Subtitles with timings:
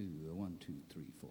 [0.00, 1.28] two, uh, one, two, three, four.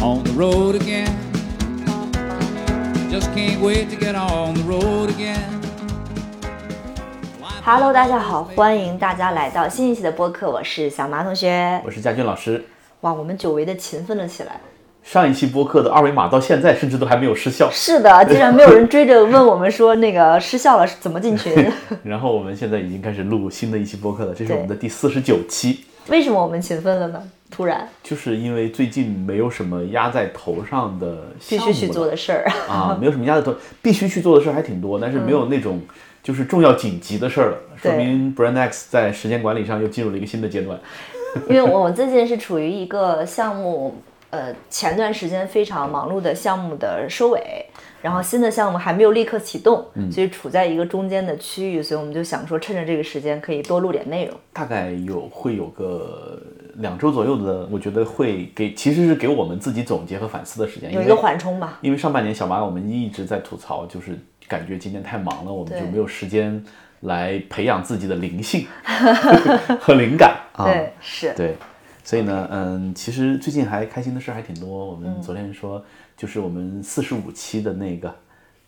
[0.00, 1.10] On the road again.
[3.10, 5.60] Just can't wait to get on the road again.
[7.64, 11.82] Hello，大家好，欢迎大家来到新一期的播客，我是小马同学。
[11.84, 12.64] 我是佳俊老师。
[13.00, 14.60] 哇，我们久违的勤奋了起来。
[15.02, 17.68] 上一期播客的二维码到现在甚至都还没有失效。
[17.70, 21.70] 是的， 竟然没有人追着问我们说那个失效了怎么进群。
[22.04, 25.84] 然后我们现在已经开始录新的一期播客了，这是我们的第四十九期。
[26.08, 27.22] 为什么我们勤奋了呢？
[27.50, 35.80] 突然，就是因为最近没有什么压在头上的必须去做的事儿啊，没有什么压在头， 必须去做的事儿还挺多，但是没有那种
[36.22, 37.56] 就是重要紧急的事儿了。
[37.76, 40.78] 说明 Brand X 在时间管理上又进入了一个新的阶段。
[41.48, 47.66] 因为我最近是处于一个项目，呃，前段时间非常忙碌的项目的收尾，
[48.00, 54.34] 然后新的项目还没有立刻启动，所以处在一个中间的区域，所以我们就想说，趁着这个时间可以多录点内容。
[54.52, 56.40] 大概有会有个
[56.76, 61.78] 两周左右的，我觉得会给，其实是给我们自己总结和反思的时间，有一个缓冲吧。
[61.80, 66.64] 因为上半年小马我们一直在吐槽，就是感觉今年太忙了，我们就没有时间。
[67.04, 68.66] 来培养自己的灵性
[69.80, 71.56] 和灵感 啊，对，是，对，
[72.10, 74.84] 所以呢，嗯，其实最近还开心的事还挺多。
[74.84, 75.80] 我们昨天说，
[76.16, 78.12] 就是我们四十五期的那个，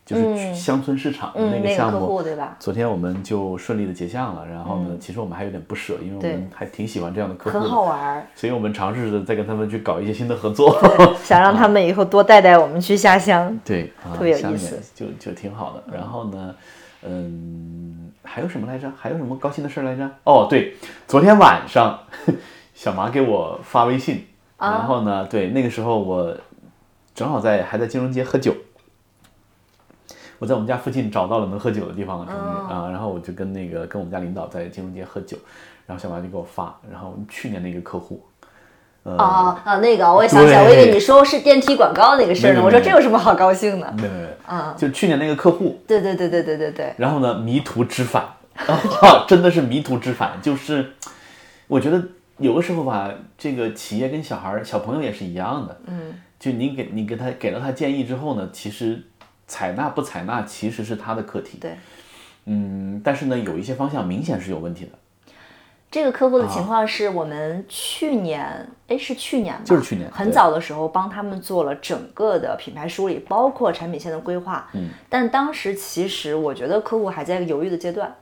[0.07, 2.57] 就是乡村市场的那个项目，对吧？
[2.61, 4.47] 昨天我们就顺利的结项了。
[4.47, 8.25] 然后呢，其实我们还有点不舍，因为我们还挺喜欢这样的客户，很好玩。
[8.37, 10.81] 所以我们尝试着再跟他们去搞一些新的合作，
[11.25, 15.83] 想让他们以后多带带我们去下乡，对，特别有意思，就就挺好的。
[15.93, 16.55] 然后呢，
[17.03, 18.13] 嗯。
[18.25, 18.91] 还有什么来着？
[18.97, 20.09] 还有什么高兴的事来着？
[20.23, 20.77] 哦，对，
[21.09, 21.99] 昨天晚上
[22.83, 24.27] 小麻给我发微信，
[24.59, 26.37] 然后呢，对，那个时候我
[27.15, 28.53] 正好在还在金融街喝酒，
[30.41, 35.37] 我在我们家附近找到了能喝酒的地方了，终于啊，然后我就跟那个跟我们家领导在金融街喝酒，
[35.87, 38.21] 然后小麻就给我发，然后去年那个客户。
[39.05, 39.15] 哦
[39.65, 42.63] 啊，那个我也想起来，我以为你说是电梯广告那个事儿呢。
[42.65, 43.93] 我说这有什么好高兴的？
[43.97, 45.81] 没有没有啊，就去年那个客户。
[45.87, 46.93] 对对对对对对对。
[46.99, 48.27] 然后呢，迷途知返，
[49.29, 50.33] 真的是迷途知返。
[50.43, 50.95] 就是
[51.69, 52.03] 我觉得
[52.43, 55.81] 有的时候吧，这个企业跟小孩儿、小朋友也是一样的。
[55.87, 56.15] 嗯。
[56.39, 59.01] 就你给你给他给了他建议之后呢，其实
[59.47, 61.59] 采纳不采纳其实是他的课题。
[61.59, 61.77] 对。
[62.47, 64.91] 嗯，但是呢，有一些方向明显是有问题的。
[65.89, 69.61] 这个客户的情况是我们去年，哎，是去年吧？
[69.63, 74.69] 就是去年，很早的时候帮他们做了整个的品牌梳理，包括产品线的规划。
[74.73, 78.13] 嗯，但当时其实我觉得客户还在犹豫的阶段，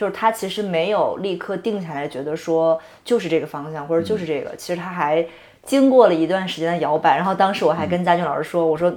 [0.00, 4.56] 就是他其实没有立刻定下来，觉得说就是这个方向或者就是这个。
[4.56, 5.26] 其实他还
[5.62, 8.90] 经过了一段时间的摇摆，然后当时我还跟佳俊老师说，我说。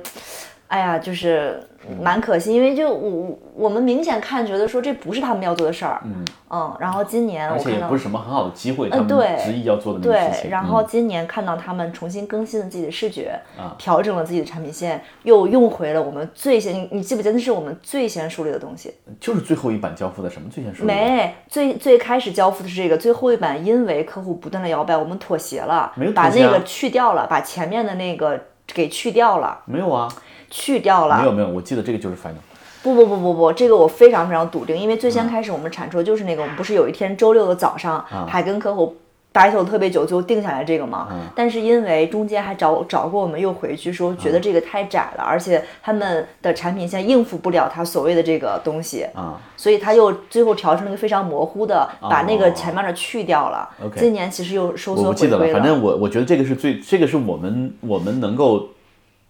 [0.69, 1.61] 哎呀，就是
[2.01, 6.25] 蛮可惜，因为就我我们明显看觉得说这不是他们要做的事儿，嗯。
[6.55, 18.93] 嗯，然后今年而且也不是什么很好的机会，嗯对，执意要做的对，然后今年看到他们重新更新了自己的视觉，啊，调整了自己的产品线，又用回了我们最先，你你记不记得那是我们最先梳理的东西？
[19.19, 20.47] 就是最后一版交付的什么？
[20.47, 20.85] 最先梳理？
[20.85, 30.07] 没，最最开始交付的是这个，最后一版因为客户不断的摇摆，我们妥协了，没有把那个去掉了，把前面的那个给去掉了，没有啊。
[30.49, 32.35] 去掉了，没有没有，我记得这个就是 final。
[32.83, 38.95] 不不不不不，这个我非常非常笃定，因为最先开始我们产出的就是那个，我们不是有一天周六的早上还跟客户
[39.33, 41.07] battle 特别久，最后定下来这个嘛？
[41.35, 53.67] 但是因为中间还找找过我们又回去说，觉得这个太窄了，而且他们的产品线应付不了他所谓的这个东西啊，所以他又最后调成了一个非常模糊的，把那个前面的去掉了。
[53.97, 55.09] 今年其实又收缩回归了。
[55.09, 58.69] 我记得了，反正我我觉得这个是最，这个是我们我们能够。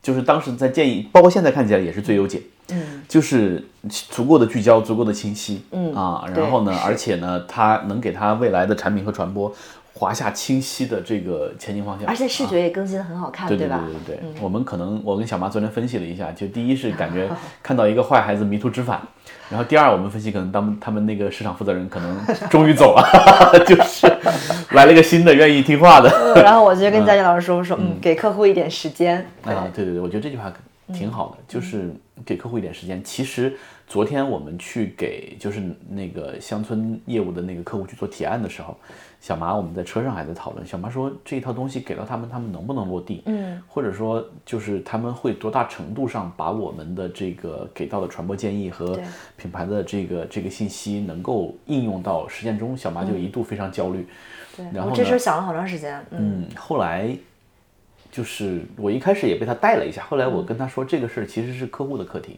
[0.02, 2.42] 就是当时在建议，包括现在看起来也是最优解，
[2.72, 3.64] 嗯，就是
[4.10, 9.50] 足够的聚焦，足够的清晰，嗯啊，然后呢，而且呢，它能给它未来的产品和传播。
[9.96, 13.84] 华夏清晰的这个前进方向，而且视觉也更新的很好看，对吧？
[13.86, 17.30] 对对对对，我们可能我跟小妈昨天分析了一下，就第一是感觉
[17.62, 19.00] 看到一个坏孩子迷途知返，
[19.50, 22.20] 然后第二我们分析可能当他们那个市场负责人可能
[22.50, 23.04] 终于走了，
[23.68, 24.08] 就是
[24.72, 26.10] 来了一个新的愿意听话的。
[26.42, 29.18] 然后我就跟佳佳老师说说，嗯，给客户一点时间。
[29.44, 30.52] 啊，对对对，我觉得这句话
[30.92, 31.94] 挺好的，就是
[32.26, 33.02] 给客户一点时间。
[33.04, 33.56] 其实
[33.88, 38.78] 昨天我们去给就是那个乡村业务的那个客户去做提案的时候。
[39.20, 40.66] 小麻，我们在车上还在讨论。
[40.68, 43.22] 小麻说，这一套东西给到他们，他们能不能落地？
[43.26, 49.00] 嗯，或者说，就是他们会多大程度上把我们的这个给到的传播建议和
[49.38, 52.76] 品牌的这个这个信息能够应用到实践中？
[52.76, 54.06] 小麻就一度非常焦虑。
[54.58, 56.06] 对，然后这事想了好长时间。
[56.12, 57.16] 嗯，后来
[58.12, 62.38] 就是我一开始也被他带了一下，后来我跟他说，这个事儿其实是客户的课题。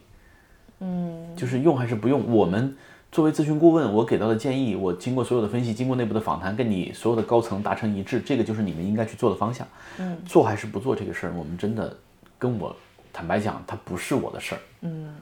[0.79, 2.75] 嗯，就是用还是不用，我们
[3.11, 9.65] 作为咨询顾问，我给到的建议，我经过所有的分析，经过内部的访谈，跟你所有的高层达成一致，这个就是你们应该去做的方向。
[9.97, 11.95] 嗯，做还是不做这个事儿，我们真的
[12.37, 12.75] 跟我
[13.13, 14.61] 坦白讲，它不是我的事儿。
[14.81, 15.15] 嗯，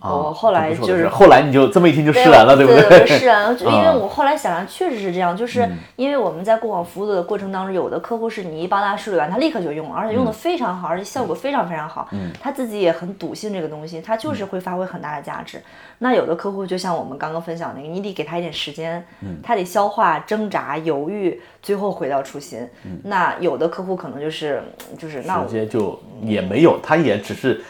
[0.00, 2.82] 啊我后来就是后来你就这么一听就释然了，对不对？
[2.88, 3.06] 对？
[3.06, 5.66] 释然了，就 因为啊我后来想想，确实是这样，就是
[5.96, 12.08] 因为我们在过往服务的过程当中，有的客户是你一帮他梳理完，他立刻就用了，而且用的非常好，而且效果非常非常好。
[12.12, 15.58] 嗯他自己也很笃信这个东西，他就是会发挥很大的价值。
[15.98, 19.02] 那有的客户就像我们刚刚分享那个，你得给他一点时间，
[19.42, 22.68] 他得消化、挣扎、犹豫，最后回到初心。
[23.02, 24.62] 那有的客户可能就是
[24.98, 27.62] 就是那我直接就也没有，他也只是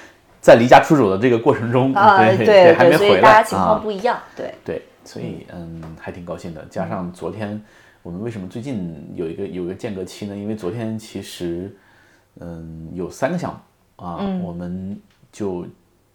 [0.44, 4.54] 在离家出走的这个过程中，啊，对对还没回来大家情况啊不一样，对。
[4.62, 6.62] 对，所以嗯，还挺高兴的。
[6.68, 7.58] 加上昨天
[8.02, 10.36] 我们为什么最近有一个有一个间隔期呢？
[10.36, 11.74] 因为昨天其实
[12.40, 15.00] 嗯有三个项目啊，嗯我们
[15.32, 15.66] 就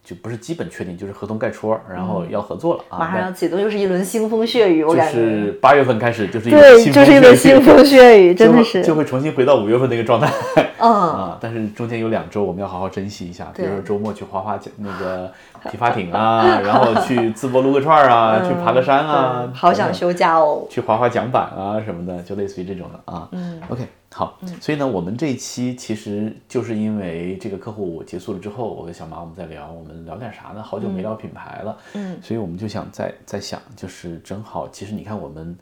[0.10, 2.98] 就不是基本确定，就是合同盖戳，然后要合作了啊。
[2.98, 5.20] 嗯马上要启动，又是一轮腥风血雨，我就感觉。
[5.20, 8.82] 是八月份开始就是一对，轮就是一轮腥腥风血雨，真的是。
[8.84, 10.32] 就会重新回到五月份那个状态。
[10.80, 15.32] 嗯， 啊，但是中间有两周我们要好好珍惜一下，比如说周末去滑滑桨那个
[15.70, 20.66] 皮划艇啊，然后 去淄博撸个串儿啊，去爬个山啊，好想休假哦。
[20.70, 23.28] 去滑滑桨板啊什么的，就类似于这种的啊。
[23.32, 23.84] 嗯，OK，
[24.20, 30.62] 好，所以呢，我们这一期其实就是因为这个客户结束了之后，我跟小马我们在聊，我们聊点啥呢？
[30.62, 35.58] 好久没聊品牌了，嗯，所以我们就想在在想，就是正好，其实你看我们。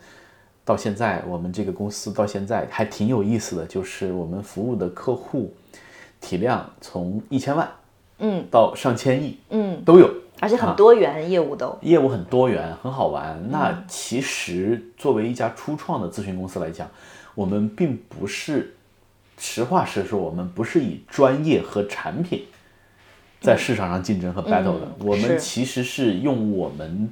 [0.65, 5.53] 到现在，我们这个公司到现在还挺有意思的，就是我们服务的客户
[6.19, 7.65] 体量从一千万，
[8.17, 11.77] 嗯，到上千亿，嗯，都有，而且很多元业务都。
[11.81, 13.49] 业务很多元，很好玩。
[13.49, 16.89] 那其实作为一家初创的咨询公司来讲，
[17.35, 18.75] 我们并不是，
[19.37, 22.45] 实话实说，我们不是以专业和产品
[23.39, 27.09] 在市场上竞争和 battle 的，我们其实是用我们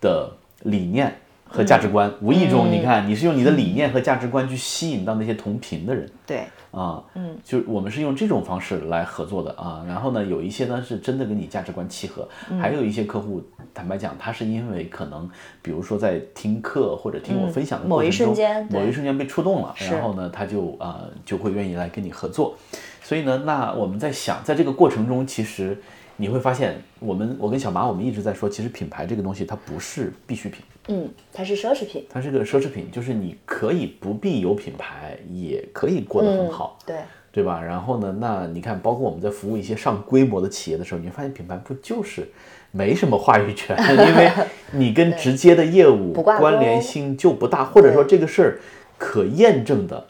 [0.00, 0.32] 的
[0.62, 6.08] 理念和价值观，无意中你看，你是用你的理念和价值观去吸引到那些同频的人。
[6.26, 9.82] 对，啊，嗯，就我们是用这种方式来合作的啊。
[9.88, 12.28] 然后呢，有一些呢是真的跟你价值观契合，
[12.60, 13.42] 还有一些客户，
[13.72, 15.28] 坦白讲，他是因为可能，
[15.62, 22.54] 比如说在听课或者听我分享的某一过程中，瞬间某一瞬间被触动了，然后呢，他就啊、就会愿意来跟你合作。
[23.02, 25.80] 所以呢，那我们在想，在这个过程中，其实
[26.16, 30.62] 你会发现，我们我跟小马我们一直在说，其实品牌这个东西它不是必需品。
[30.88, 32.04] 嗯，它是奢侈品。
[32.10, 36.78] 它是个奢侈品，就是你可以不必有品牌，也可以过得很好。
[36.84, 36.96] 对，
[37.30, 37.62] 对吧？
[37.62, 42.28] 然后呢，那你看，包括我们在服务一些上规模的企业的时候，你会发现品牌不就是
[42.70, 43.76] 没什么话语权，
[44.08, 44.30] 因为
[44.72, 48.60] 你跟直接的业务关联性就不大，或者说这个事儿
[48.96, 50.06] 可验证的、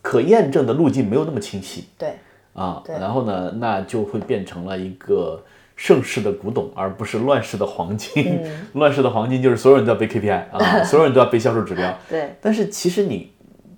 [0.00, 2.14] 可验证的路径没有那么清晰对，
[2.54, 2.82] 啊。
[2.86, 5.44] 对然后呢，那就会变成了一个
[5.80, 8.40] 盛世的古董，而不是乱世的黄金。
[8.42, 11.96] 嗯 乱世的黄金就是所有人都要背 KPI 啊， 所有人都要背销售指标。
[12.10, 13.32] 对，但是其实你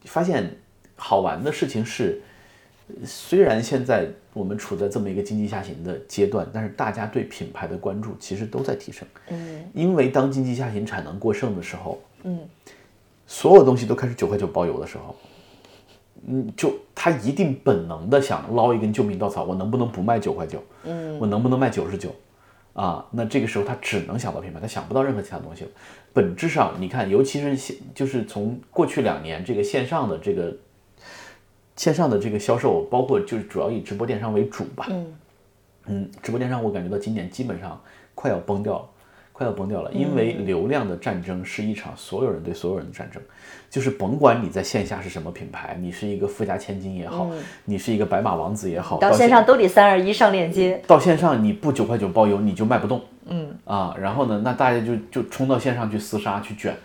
[0.07, 0.57] 发现
[0.97, 2.23] 好玩的事情是，
[3.05, 9.07] 虽然现在我们处在这么一个经济下行的阶段，但是大家对品牌的关注其实都在提升。
[9.29, 12.39] 嗯，因为当经济下行、产能过剩的时候，嗯，
[13.27, 15.15] 所有东西都开始九块九包邮的时候，
[16.27, 20.63] 嗯，就他一定本能的想捞一根救命稻草，我能不能不卖九块九？
[20.85, 22.15] 嗯，我能不能卖九十九？
[22.73, 25.71] 啊，那这个时候他只能想到品牌，他想不到任何其他东西了。
[26.13, 30.57] 本质上，你看，尤其是线，就是从过去两年这个线上的这个
[31.77, 34.87] 线上的这个销售，包括就是主要以直播电商为主吧。
[34.89, 35.15] 嗯
[35.87, 37.81] 嗯，直播电商我感觉到今年基本上
[38.15, 38.89] 快要崩掉了，
[39.41, 43.23] 快要崩掉了，因为流量的战争是一场所有人对所有人的战争，
[43.71, 47.31] 就是甭管你在线下是什么品牌，你是一个富家千金也好，
[47.65, 50.83] 你是一个白马王子也好，到线上都得三二一上链接。
[50.87, 56.77] 到线上你不九块九包邮你就卖不动，嗯啊，然后呢，那大家就就冲到线上去厮杀去卷，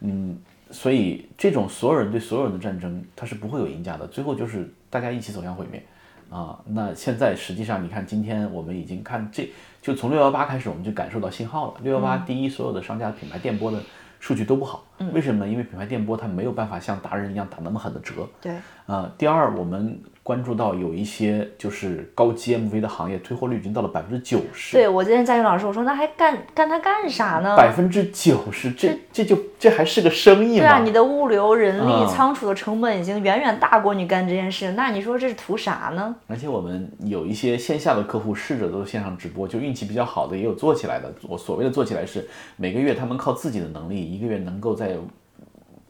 [0.00, 0.38] 嗯，
[0.70, 5.82] 所以这种所有人对所有人的战争，它是不会有赢家的，最后就是大家一起走向毁灭
[6.28, 6.60] 啊。
[6.66, 9.48] 那现在实际上你看，今天我们已经看这
[9.82, 11.80] 就从六幺八开始，我们就感受到信号了。
[11.82, 13.78] 六幺八第一，所有的商家品牌电波的
[14.20, 15.50] 数据都不好，为什么呢？
[15.50, 24.76] 因为品牌电波它没有办法像达人一样打那么狠的折，对，啊，第二，我们关注到有一些就是高 GMV 的行业，退货率已经到了百分之九十。
[24.76, 27.56] 对我今天嘉云老师我说那还干干它干啥呢？
[27.56, 30.64] 百分之九十，这这就这还是个生意吗？
[30.64, 36.14] 对啊，你的物流、人力、嗯仓储的成本已经远远大过你干这件事，那你说这是图啥呢？
[36.28, 41.12] 而且我们有一些线下的客户试着都线上直播，就运气比较好的也有做起来的。
[41.28, 44.96] 我所谓的做起来是每个月他们靠自己的能力，一个月能够在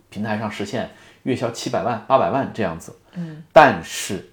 [0.09, 0.89] 平台上实现
[1.25, 2.95] 月销七百万、八百万这样子。
[3.15, 4.31] 嗯，但是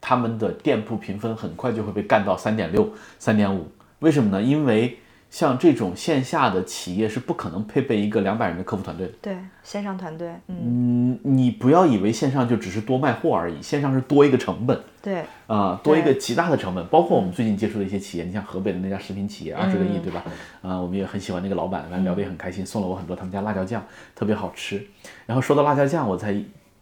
[0.00, 3.66] 他们的店铺评分很快就会被干到三点六、三点五，
[4.00, 4.42] 为什么呢？
[4.42, 4.98] 因为
[5.28, 9.12] 像这种线下的企业是不可能配备一个两百人的客服团队的。
[9.20, 16.86] 对，线上团队，嗯，嗯，你不要以为线上就只是多卖货而已，线上是多一个成本对，啊、多一个极大的成本。
[16.86, 20.22] 包括我们最近接触的一些企业，你像河北的那家食品企业，二十个亿，对吧？
[20.62, 23.84] 啊、我们也很喜欢那个老板，反正聊得也很开心，送了我很多他们家辣椒酱，
[24.14, 24.86] 特别好吃。
[25.26, 26.32] 然后说到辣椒酱，我才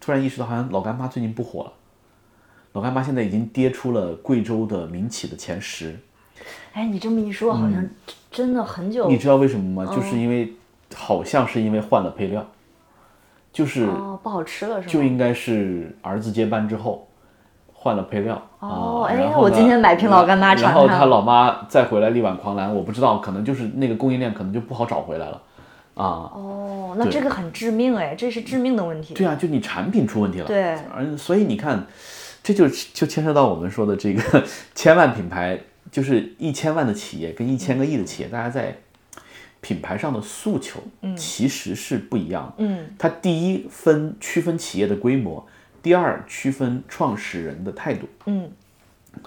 [0.05, 1.73] 突然意识到，好像老干妈最近不火了。
[2.75, 5.99] 老干妈现在已经跌出了贵州的民企的前十，
[6.75, 7.89] 哎，你这么一说，好像
[8.31, 9.97] 真的很久，嗯你知道为什么吗？
[9.97, 10.53] 就是因为
[10.95, 12.47] 好像是因为换了配料，
[13.51, 14.93] 就是哦，不好吃了是吗？
[14.93, 17.09] 就应该是儿子接班之后
[17.73, 18.35] 换了配料。
[18.59, 25.41] 啊哦哎我今天买瓶老干妈尝然后他老妈再回来力挽狂澜，我不知道，可能就是那个供应链可能就不好找回来了。
[25.95, 29.15] 啊，哦，那这个很致命哎，这是致命的问题。
[29.15, 30.47] 对啊，就你产品出问题了。
[30.47, 31.87] 对嗯所以你看，
[32.43, 35.59] 这就就牵涉到我们说的这个 千万品牌，
[35.93, 38.77] 就是一千万的企业跟一千个亿的企业，大家在
[39.61, 40.83] 品牌上的诉求
[41.17, 42.55] 其实是不一样的。
[42.59, 45.47] 嗯，它第一分区分企业的规模，
[45.81, 48.09] 第二区分创始人的态度。
[48.27, 48.51] 嗯，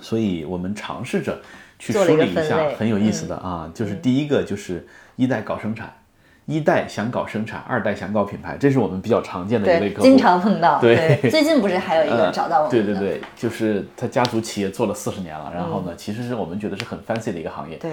[0.02, 1.42] 所以我们尝试着
[1.80, 5.92] 去梳理一下很有意思的啊，就是第一个就是一代搞生产。
[6.48, 10.04] 一代想搞生产，二代想搞品牌，这是我们比较常见的一类对，客户。
[10.04, 10.80] 经常碰到。
[10.80, 11.20] 对。
[11.30, 12.84] 最近不是还有一个嗯找到我们的？
[12.86, 17.92] 对对对，就是他家族企业做了四十年了，然后呢，其实是我们觉得是很 fancy 的一个行业，对。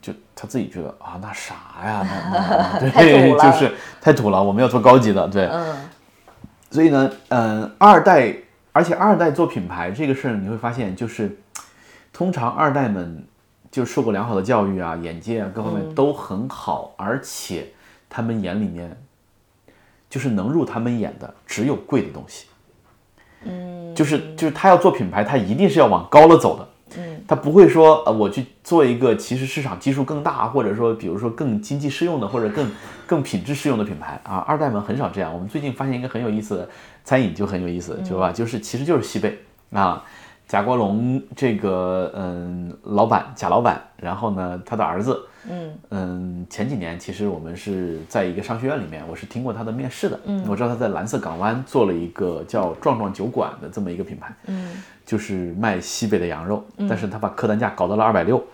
[0.00, 5.76] 就他自己觉得啊，那啥呀，那那那 对，就是太土了，我们要做高级的，对，嗯，
[6.70, 8.34] 所以呢，嗯，二代，
[8.72, 11.36] 而且二代做品牌这个事儿，你会发现就是，
[12.14, 13.26] 通常二代们
[13.70, 15.94] 就受过良好的教育啊，眼界啊各方面嗯。
[15.94, 17.66] 都很好，而且
[18.14, 18.96] 他们眼里面
[20.08, 22.46] 就是能入他们眼的只有贵的东西。
[23.42, 26.68] 嗯，就是就是他要做品牌，他一定是要往高了走的。
[26.96, 32.70] 嗯，他不会说呃，我去做一个其实市场基数更大，或者说比如说更经济适用的，或者更
[33.04, 34.36] 更品质适用的品牌啊。
[34.46, 35.34] 二代们很少这样。
[35.34, 36.68] 我们最近发现一个很有意思的
[37.02, 39.40] 餐饮就很有意思，就吧，就是其实就是西贝
[39.72, 40.04] 啊。
[40.46, 58.44] 贾国龙这个嗯老板贾老板，然后呢他的儿子嗯嗯前几年其实我们是在一个商学院里面，我是听过他的面试的，嗯，我知道他在蓝色港湾做了一个叫壮壮酒馆的这么一个品牌，嗯，就是卖西北的羊肉，但是他把客单价搞到了二百六。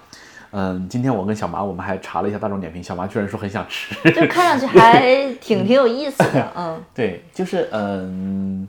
[0.53, 3.95] 嗯，今天我跟小麻我们还查了一下大众点评，小麻居然说很想吃。
[4.11, 6.53] 就看上去还挺挺有意思的。
[6.59, 8.67] 嗯，对，就是嗯，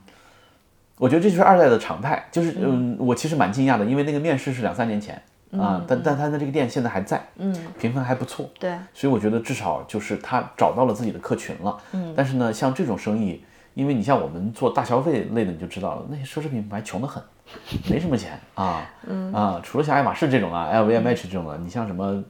[0.99, 2.23] 我觉得这就是二代的常态。
[2.31, 5.19] 就是嗯，我其实蛮惊讶的，因为那个面试是两三年前
[5.59, 11.77] 啊，但但他的这个店现在还在，嗯，评分还不错，对，所以我觉得至少就是他找到了自己的客群了。
[11.91, 13.43] 嗯，但是呢，像这种生意，
[13.73, 17.21] 因为你像我们做大消费类的，你就知道了，那些奢侈品牌穷得很，
[17.89, 22.23] 没什么钱啊，嗯啊，除了像爱马仕这种啊，LVMH 这种的，你像什么，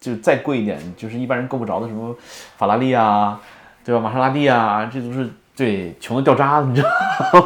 [0.00, 2.16] 就再贵一点，就是一般人够不着的什么
[2.56, 3.38] 法拉利啊，
[3.84, 4.00] 对吧？
[4.00, 6.88] 玛莎拉蒂啊，这都是对穷的掉渣，你知道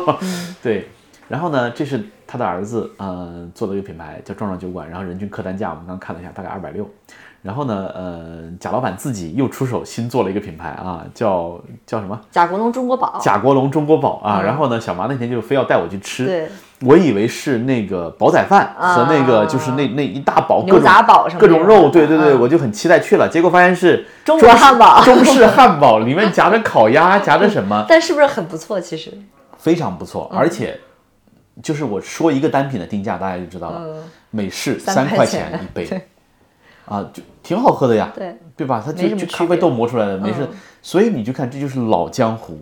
[0.06, 0.18] 吗？
[0.62, 0.88] 对。
[1.30, 6.84] 然后呢，这是他的儿子，嗯、做的一个品牌叫壮壮酒馆，然后人均客单价我们刚看了一下，大概二百六。
[7.40, 12.20] 然后呢，呃，贾老板自己又出手新做了一个品牌啊，叫叫什么？
[12.32, 13.16] 贾国龙中国宝。
[13.22, 14.42] 贾国龙中国宝啊。
[14.42, 16.48] 然后呢，小麻那天就非要带我去吃，对，
[16.82, 28.78] 我以为是那个煲仔饭和那个就是那那一大煲各牛种杂煲什么各种肉，对对对，嗯我就很期待去了，结果发现是中国汉堡中式汉堡里面夹着烤鸭，夹着什么， 但是不是很不错？
[28.78, 29.12] 其实，
[29.56, 30.78] 非常不错，嗯而且
[31.62, 36.02] 就是我说一个单品的定价，大家就知道了，美式嗯三三块块钱钱一杯，
[36.86, 38.82] 啊，就挺好喝的呀，对对吧？
[38.84, 42.58] 它就就咖啡豆磨出来的，没事嗯，所以你就看这就是老江湖，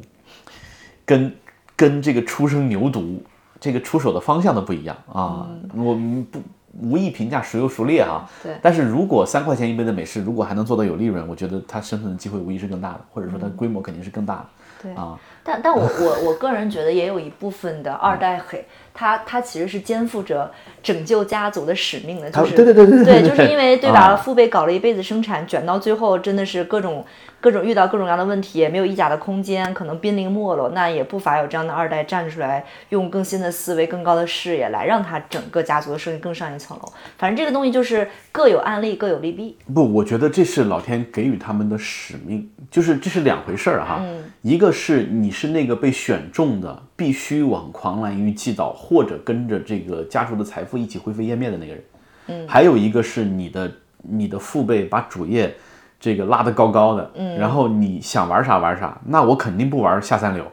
[1.05, 1.35] 跟
[1.77, 3.19] 跟这个初生牛犊
[3.61, 6.41] 这个出手的方向都不一样啊，我们不。
[6.81, 14.47] 无意评价孰优孰劣啊，对但是如果三块钱一杯的美式，如果还能做到有利润，我觉得它生存的机会无疑是更大的，或者说它规模肯定是更大的。
[14.83, 18.63] 对啊，但但我我我个人觉得也有一部分的二代黑，
[18.93, 20.53] 他他其实是肩负着
[20.83, 27.03] 拯救家族的使命的，就是对对对对对对就是因为对吧，啊父辈搞了一辈子生产，卷到最后真的是各种
[27.41, 36.93] 各种遇到各种各样的问题，也没有议价的空间，可能濒临没落，那也不乏有这样的二代站出来，用更新的思维、更高的视野来让他整个家族的生意更上一层楼。
[37.17, 39.57] 反正这个东西就是各有案例，各有利弊。
[39.75, 44.05] 不，我觉得这是老天给予他们的使命，就是这是两回事儿哈。
[44.43, 51.85] 一个是你是那个被选中的，必须往狂澜于既倒，或者跟着这个家族的财富一起灰飞烟灭的那个人。
[52.27, 53.71] 嗯，还有一个是你的
[54.03, 55.55] 你的父辈把主业
[56.01, 60.45] 这个拉得高高的，嗯，然后你想玩啥玩啥，那我肯定不玩下三流。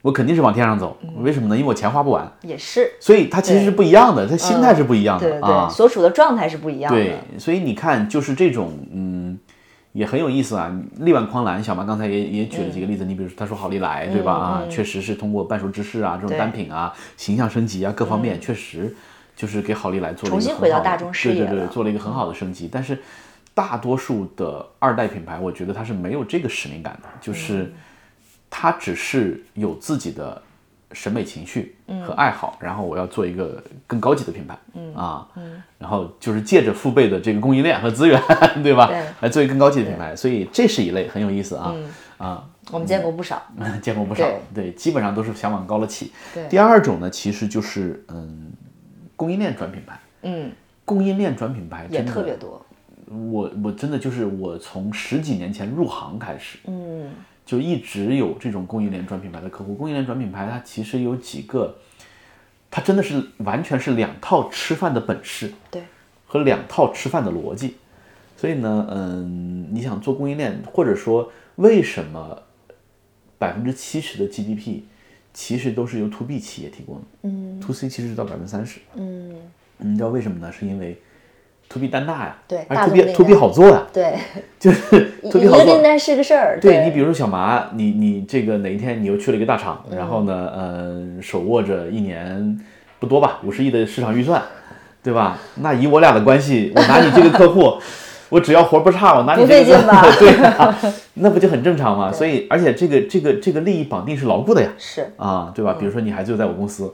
[0.00, 0.96] 我肯定是往天上走。
[1.02, 1.56] 嗯为什么呢？
[1.56, 5.68] 因为我钱花不完，也是，所以他其实是不一样的，他心态是不一样对对对，的啊。
[5.68, 6.98] 所处的状态是不一样的。
[6.98, 9.38] 对，所以你看，就是这种，嗯，
[9.92, 10.74] 也很有意思啊。
[10.98, 14.32] 力挽狂澜，小马刚才也也举了几个例子，你比如说他说好利来，对吧？
[14.32, 18.94] 啊，确实是通过半熟芝士啊这种单品啊，形象升级啊各方面，确实
[19.36, 22.68] 就是给好利来做了一重新回到大众视野对对对，做了一个很好的升级。
[22.70, 22.98] 但是
[23.54, 27.72] 大多数的二代品牌，我觉得它是没有这个使命感的，就是
[28.48, 30.40] 它只是有自己的
[30.92, 32.02] 审美情绪嗯。
[32.02, 34.94] 和爱好，然后我要做一个更高级的品牌，嗯。
[34.94, 35.62] 啊，嗯。
[35.78, 38.20] 然后就是借着父辈的这个供应链和资源，
[38.62, 38.86] 对吧？
[38.86, 39.02] 对？
[39.20, 41.74] 来做一个更高级的品牌，所以这是一类很有意思啊、
[42.18, 43.42] 啊，我们见过不少。
[43.82, 44.64] 见过不少，对。
[44.64, 46.12] 对，基本上都是想往高了起。
[46.32, 46.46] 对。
[46.48, 48.52] 第二种呢，其实就是嗯，
[49.16, 50.52] 供应链转品牌，嗯，
[50.84, 52.64] 供应链转品牌也真的特别多。
[53.30, 57.10] 我我真的就是我从十几年前入行开始，嗯，
[57.44, 59.74] 就一直有这种供应链转品牌的客户。
[59.74, 61.76] 供应链转品牌它其实有几个，
[62.70, 65.82] 它真的是完全是两套吃饭的本事对，
[66.26, 67.76] 和两套吃饭的逻辑。
[68.36, 72.42] 所以呢，嗯，你想做供应链，或者说为什么
[73.38, 74.80] 百分之七十的 GDP
[75.32, 79.34] 其实都是由 to B 企业提供的，嗯，to C 其实是到百分之三十，嗯，
[79.78, 80.50] 你知道为什么呢？
[80.50, 81.00] 是因为
[81.72, 84.14] to B 单大呀，而对大 to B 订 to B 单好做呀，对，
[84.60, 85.82] 就是 to B 好做个订。
[85.82, 86.58] 单是个事儿。
[86.60, 92.60] 对你，比如说小麻，你你这个哪一天你又去了一个大厂，嗯然后呢，呃，手握着一年
[92.98, 94.42] 不多吧，五十亿的市场预算，
[95.02, 95.38] 对吧？
[95.56, 97.78] 那以我俩的关系，我拿你这个客户，
[98.28, 99.74] 我只要活不差，我拿你这个
[100.18, 100.76] 对啊，
[101.14, 102.10] 那不就很正常吗？
[102.12, 105.76] 所以，而且这个这个这个利益绑定是牢固的呀，是，啊，对吧？
[105.78, 106.90] 比如说你孩子就在我公司，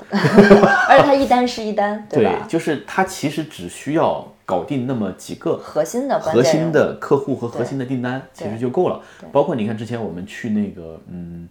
[0.89, 2.47] 而且它一单是一单，对吧？
[2.49, 8.99] 就是他其实只需要搞定那么几个核心的核心的客户和核心的订单，其实就够了。
[9.31, 11.47] 包括你看之前我们去那个，嗯，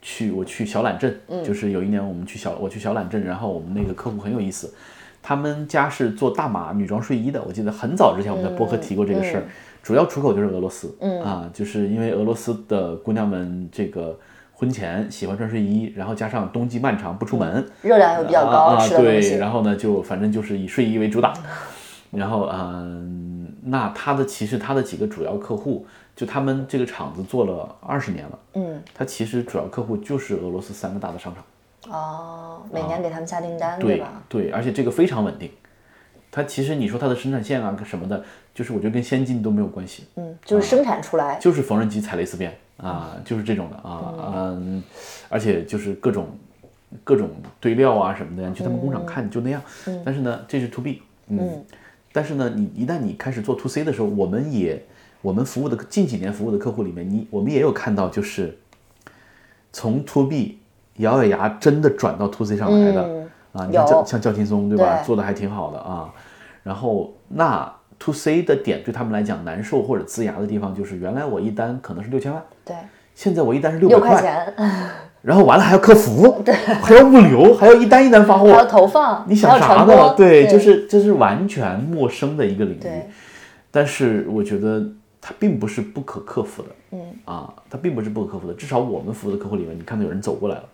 [0.00, 4.72] 去我去小榄镇，嗯就是有一年我们去小我去小榄镇，然后我们那个客户很有意思，
[5.22, 9.42] 他们家是做大码女装睡衣的，我记得很早之前我们在播客提过这个事儿，
[9.82, 14.18] 主要出口就是俄罗斯，嗯啊，就是因为俄罗斯的姑娘们这个。
[14.60, 19.38] 婚前喜欢穿睡衣，然后加上冬季漫长不出门，热量又比较高，啊啊对。
[19.38, 21.32] 然后呢，就反正就是以睡衣为主打，
[22.10, 34.22] 然后嗯，那他的其实他的几个主要客户，就他们这个厂子做了二十年了，嗯，他其实主要客户就是俄罗斯三个大的商场，哦，每年给他们下订单，对吧？
[34.28, 35.50] 对，而且这个非常稳定。
[36.30, 38.22] 它其实你说它的生产线啊什么的，
[38.54, 42.56] 就是我觉得跟先进都没有关系，嗯，就是生产出来，就是缝纫机踩蕾丝边。
[42.78, 44.14] 啊，就是这种的啊，
[44.52, 44.80] 嗯，
[45.28, 46.28] 而且就是各种
[47.02, 49.60] 各种堆料啊什么的，你去他们工厂看就那样。
[50.04, 51.64] 但是呢，这是 to B，嗯，
[52.12, 54.84] 但是呢，你一旦你开始做 to C 的时候，我们也
[55.20, 58.58] 我们服务的近几年服务的客户里面，你我们也有看到，就是
[59.72, 60.58] 从 to B
[60.96, 63.02] 咬咬牙真的转到 to C 上来的、
[63.52, 63.86] 啊，你看有。
[63.86, 65.06] 叫像教轻松对吧，对。
[65.06, 66.12] 做的还挺好的啊。
[66.62, 72.76] 然后那 to C 的点对他们来讲难受或者呲牙的地方，就是原来我一单可能是六千万，对，
[73.14, 74.54] 现在我一单是六六百块钱，
[75.22, 79.86] 然后完了还要客服，对，还要物流，还要一单一单发货还要货，投放，你想啥呢？
[79.86, 82.82] 播，对，就是这是完全陌生的一个领域。
[83.70, 84.82] 但是我觉得
[85.20, 88.54] 它并不是不可克服的，嗯啊，它并不是不可克服的。
[88.54, 90.64] 至少我们服务的客户里面，你看到有人走过来了，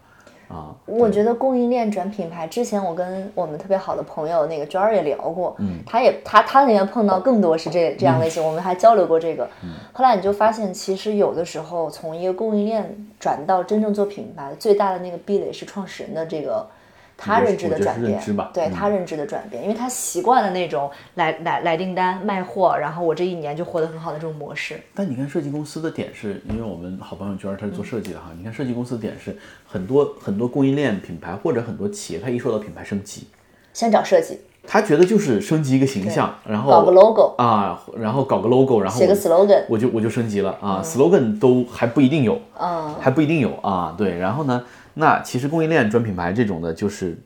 [0.48, 9.48] 啊，我觉得供应链转品牌，之前我跟我们特别好的朋友那个娟儿也聊过，嗯，他也他他那边碰到更多是这这样类型，我们还交流过这个。
[9.92, 16.66] 后来你就发现，其实有的时候从一个供应链转到真正做品牌，最大的那个壁垒是创始人的这个
[17.16, 18.72] 他认知的转变认知吧，对嗯。
[18.72, 24.80] 他认知的转变，因为他习惯了那种来来来订单卖货，然后我这一年就活得很好的这种模式。
[24.94, 33.28] 但你看设计公司的点是，因为我们好朋友娟儿她是做设计的哈，你看设计公司的点是很多很多供应链品牌或者很多企业，它一说到品牌升级，
[33.72, 43.94] 先找设计，他觉得就是升级一个形象，然后搞个 logo，啊，然后搞个 logo，然后写个 slogan，我就我就升级了啊、s l o g a n 都还不一定有，嗯，还不一定有啊。
[43.96, 47.18] 对，然后呢，那其实供应链转品牌这种的，就是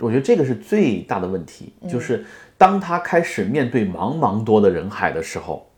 [0.00, 2.24] 我觉得这个是最大的问题，就是
[2.56, 5.68] 当他开始面对茫茫多的人海的时候，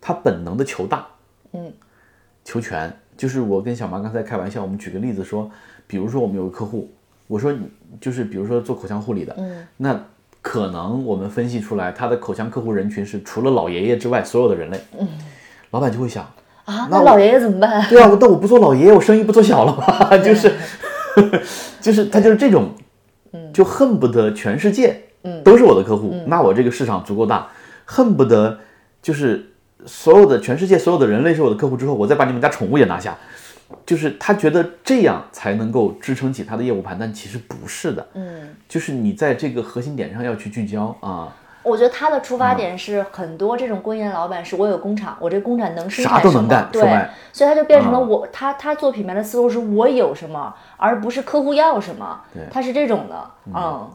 [0.00, 1.06] 他本能的求大，
[1.52, 1.72] 嗯，
[2.44, 2.92] 求全。
[3.14, 5.48] 就是我跟小麻刚才开玩笑，我们举个例子说，
[5.86, 6.90] 比如说我们有个客户，
[7.28, 7.68] 我说你
[8.00, 10.04] 就是比如说做口腔护理的，嗯，那
[10.40, 15.06] 可能我们分析出来他的口腔客户人群是除了老爷爷之外所有的人类，嗯，
[15.70, 16.24] 老板就会想，
[16.64, 17.84] 啊，那那老爷爷怎么办？
[17.90, 20.16] 对啊，那我不做老爷爷，我生意不做小了吗？
[20.18, 20.52] 就是，
[21.80, 22.70] 就是他就是这种，
[23.52, 25.02] 就恨不得全世界
[25.44, 27.48] 都是我的客户，那我这个市场足够大，
[27.84, 28.58] 恨不得
[29.00, 29.52] 就是
[29.86, 33.16] 所有的全世界所有的人类是我的客户之后，我再把你们家宠物也拿下，
[33.84, 46.82] 就是他觉得这样才能够支撑起他的业务盘，但其实不是的，嗯，就是你在这个核心点上要去聚焦啊，我觉得他的出嗯发点是很多这种供应链老板是我有工厂，我这工厂能生产什么，都能干，对，
[47.32, 52.42] 所以他就变成了嗯我、他他做品牌的思路是我有什么，而不是客户要什么，对。
[52.50, 53.88] 他是这种的，嗯，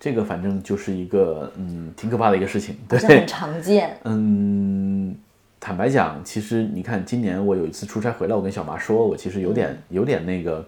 [0.00, 2.98] 这个反正就是一个嗯挺可怕的一个事情，对。
[2.98, 5.14] 很，常见，嗯，
[5.64, 10.66] 坦白讲，其实你看今年我有一次出差回来，我跟小麻说，我其实有点有点那个。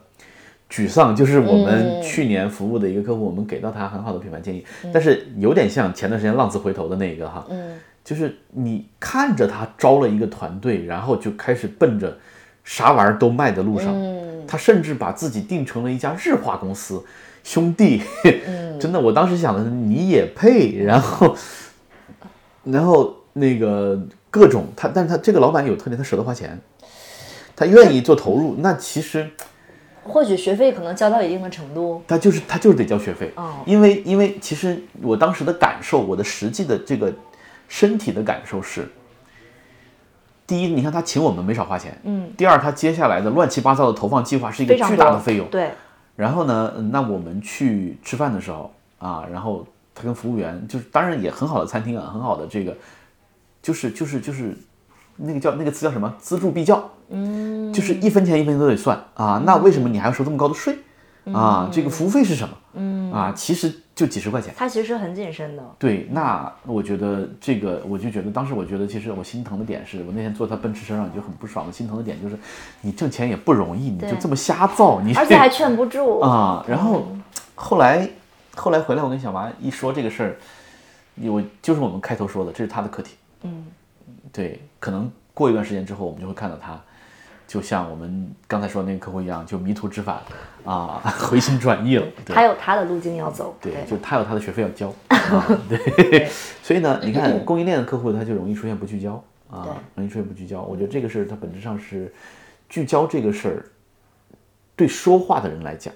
[0.71, 2.03] 沮丧，就是我们嗯。
[2.03, 12.17] 去年服务的一个客户，我们给到他很好的品牌建议，但是有点像前段时间浪子回头的那个哈，嗯，就是你看着他招了一个团队，然后就开始奔着
[12.65, 14.47] 啥玩意儿都卖的路上，嗯。
[14.47, 17.05] 他甚至把自己定成了一家日化公司，
[17.45, 18.79] 兄弟，嗯。
[18.81, 21.37] 真的，我当时想的是你也配，然后，
[22.65, 24.01] 然后那个
[24.35, 26.59] 各种他，但是他这个老板有特点，他舍得花钱，
[27.55, 29.31] 他愿意做投入，那其实
[30.03, 33.55] 或许学费可能交到一定的程度，他就是他就是得交学费，哦。
[33.65, 37.13] 因为因为其实我当时的感受，我的实际的这个
[37.69, 38.89] 身体的感受是，
[40.49, 45.71] 第一，你看他请我们没少花钱，嗯，第二，他接下来的乱七八糟的投放计划是一个巨大的费用，对，
[46.17, 52.77] 然后呢，嗯那我们去吃饭的时候啊，然后他跟服务员就是，当然也很好的餐厅啊，很好的这个，
[53.65, 54.55] 就是就是就是
[55.17, 56.15] 那个叫那个词叫什么？
[56.19, 59.43] 资助必较，嗯，就是一分钱一分钱都得算啊。
[59.47, 60.77] 那为什么你还要收这么高的税
[61.33, 61.71] 啊？
[61.73, 62.55] 这个服务费是什么？
[62.75, 64.53] 嗯啊，其实就几十块钱。
[64.55, 72.37] 他其实很谨慎的，对，那我觉得这个，我就觉得当时我觉得，其实我心疼的点是我那天坐他奔驰车上就很不爽，心疼的点就是，
[72.83, 77.07] 你挣钱也不容易，你就这么瞎造，你而且还劝不住， 啊，然后
[77.55, 78.11] 后来
[78.57, 80.37] 后来回来，我跟小娃一说这个事儿，
[81.31, 83.15] 我就是我们开头说的，这是他的课题。
[83.45, 83.67] 嗯，
[84.33, 86.79] 对，可能过一段时间之后，我们就会看到他，
[87.47, 90.21] 就像我们刚才说的那个客户一样，就迷途知返
[90.65, 92.07] 啊， 回心转意了。
[92.25, 94.93] 对他有他的路径要走，对，就他有他的学费要交。
[95.09, 96.29] 啊、对，
[96.63, 100.61] 所以呢，你看供应链的客户他就容易出现不聚焦啊，容易出现不聚焦。
[100.63, 102.13] 我觉得这个事儿它本质上是
[102.69, 103.65] 聚焦这个事儿，
[104.77, 105.95] 对说话的人来讲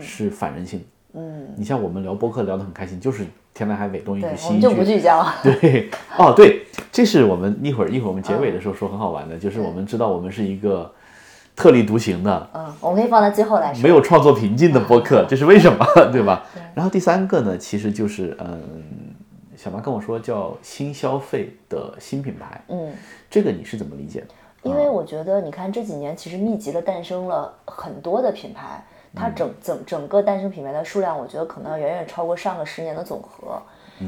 [0.00, 0.86] 是反人性的。
[1.14, 4.84] 嗯，你像我们聊播客聊得很开心，就是天南海北东一句西一们就不。
[4.84, 5.88] 聚焦， 对，
[6.18, 10.92] 哦对，这是我们一会儿一会儿我们结尾的时候说很好玩的，就是我们知道我们是一个
[11.54, 15.86] 特立独行的，嗯，我们可以放在最后来说，没有创作瓶颈的播客，这是为什么？
[16.12, 16.44] 对吧？
[16.74, 18.60] 然后第三个呢，其实就是嗯，
[19.56, 22.92] 小马跟我说叫新消费的新品牌，嗯。
[23.30, 24.28] 这个你是怎么理解的？
[24.62, 28.84] 因为我觉得，你看这几年其实密集的诞生了很多的品牌，
[29.14, 33.60] 它整整整个诞生品牌的数量，我觉得可能要远远超过上个十年的总和。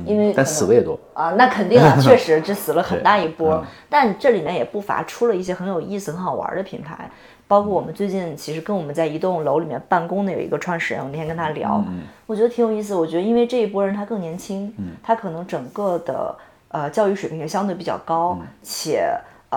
[0.05, 3.65] 因为可但死的也多，啊，那肯定啊， 确实这死了很大一波嗯。
[3.89, 7.09] 但这里面也不乏出了一些很有意思、很好玩的品牌，
[7.47, 11.81] 包括我们最近其实跟我们在一栋楼里面办公的有一个创始人，我那天跟他聊，
[12.27, 12.97] 我觉得挺有意思。
[12.97, 16.37] 我觉得因为这一波人他更年轻，他可能整个的
[16.71, 19.09] 呃教育水平也相对比较高，且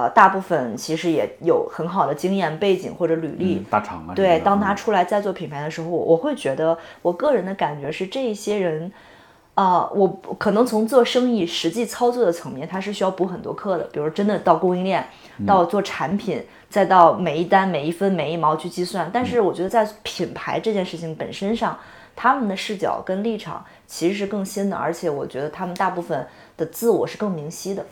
[0.02, 3.56] 呃大部分其实也有很好的经验背景或者履历。
[3.56, 8.92] 嗯大厂啊，对，当他他出来再做品牌的时候，我我会觉得，我个人的感觉是，这一些人，
[9.56, 10.08] 啊、我
[10.38, 15.06] 可能从做生意实际操作的层面，他是需要补很多课的，比如真的到供应链，
[15.46, 19.10] 到做产品，再到每一单每一分每一毛去计算。
[19.12, 21.78] 但是我觉得在品牌这件事情本身上，
[22.16, 27.84] 他们的视角跟立场其实是更新的，而且我觉得他们大部分的自我是更明晰的，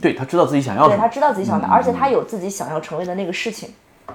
[0.00, 3.70] 对他知道自己想要什么，对他知道自己想的，而且他有自己想要成为的那个事情。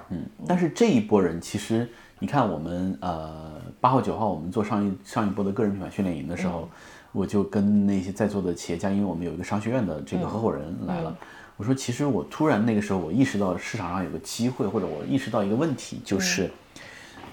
[0.10, 6.70] 嗯但是这一波人其实，你看我们呃八号九号我们做上一上一波的个人品牌训练营的时候，
[7.12, 11.16] 我就跟那些在座的企业家，因为我们有一个商学院的这个合伙人来了，
[11.56, 16.50] 我说其实我突然那个时候我意识到市场上有个机会，或者我意识到一个问题，就是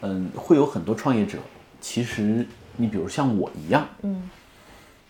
[0.01, 1.39] 嗯会有很多创业者，
[1.81, 4.23] 其实你比如像我一样，嗯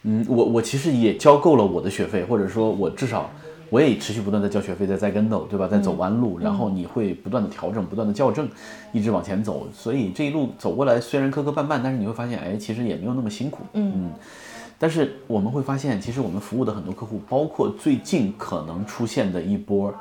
[0.04, 3.30] 嗯，我我其实也交够了我的学费，或者说我至少
[3.70, 5.66] 我也持续不断的交学费，在栽跟头，对吧？
[5.66, 8.48] 在走弯路，然后你会不断的调整，不断的校正，
[8.92, 9.66] 一直往前走。
[9.72, 13.64] 所以这一路走过来，虽然磕磕绊绊，但是你会发现，哎，其实也没有那么辛苦。
[13.72, 14.10] 嗯
[14.76, 19.94] 但是我们会发现，其实我们服务的很多客户，包括最近可能出现的一波，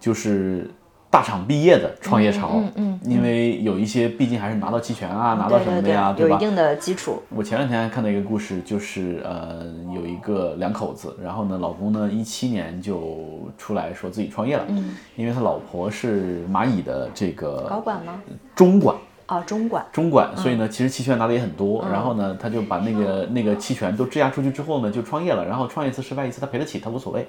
[0.00, 0.70] 就是
[1.10, 2.52] 大厂毕业的创业潮。
[2.54, 6.32] 嗯嗯因为有一些毕竟还是拿到期权啊，拿到什么的呀，对吧？
[6.32, 7.22] 有一定的基础。
[7.30, 18.20] 我前两天还看到一个故事，就是呃，有一个两口子，然后呢，老公呢一七年就出来说自己创业了，嗯，因为他老婆是蚂蚁的这个高管吗？
[18.54, 19.86] 中管，啊，中管。
[19.92, 27.26] 中管，所以呢，其实期权拿的也很多，然后呢，他就把那个那个期权都质押出去之后呢，就创业了，然后创业一次失败一次，他赔得起，他无所谓。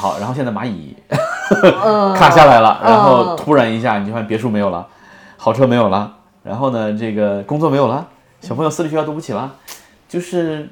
[0.00, 0.96] 好，然后现在蚂蚁
[2.16, 4.86] 卡下来了，然后突然一下你就发现别墅没有了，
[5.36, 6.10] 豪车没有了，
[6.42, 8.08] 然后呢，这个工作没有了，
[8.40, 9.52] 小朋友私立学校读不起了，
[10.08, 10.70] 就是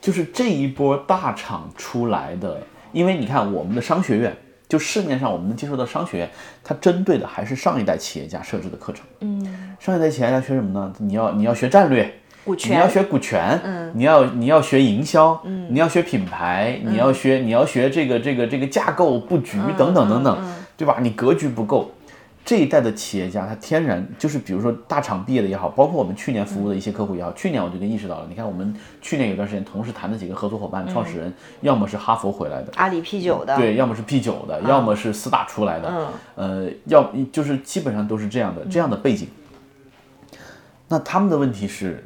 [0.00, 2.58] 就是这一波大厂出来的，
[2.92, 4.36] 因为你看我们的商学院，
[4.68, 6.30] 就市面上我们能接触到商学院，
[6.62, 9.04] 它针对的还是上一代企业家设置的课程。
[9.22, 10.92] 嗯，上一代企业家学什么呢？
[10.98, 20.98] 你要你要学战略，股你要，学股权，嗯，你要你要学营销，嗯，你要学品牌，你要学你要学这个这个这个架构布局等等等等，对吧？
[21.00, 21.90] 你格局不够。
[22.42, 39.28] 这一代的企业家，他天然就是，比如说大厂毕业的也好，包括我们去年服务的一些客户也好，去年我就跟意识到了，你看我们去年有段时间同时谈的几个合作伙伴、创始人，要么是哈佛回来的，阿里 P 九的，对，要么是 P 九的，要么是四大出来的，呃，要就是基本上都是这样的这样的背景。
[40.88, 42.02] 那他们的问题是，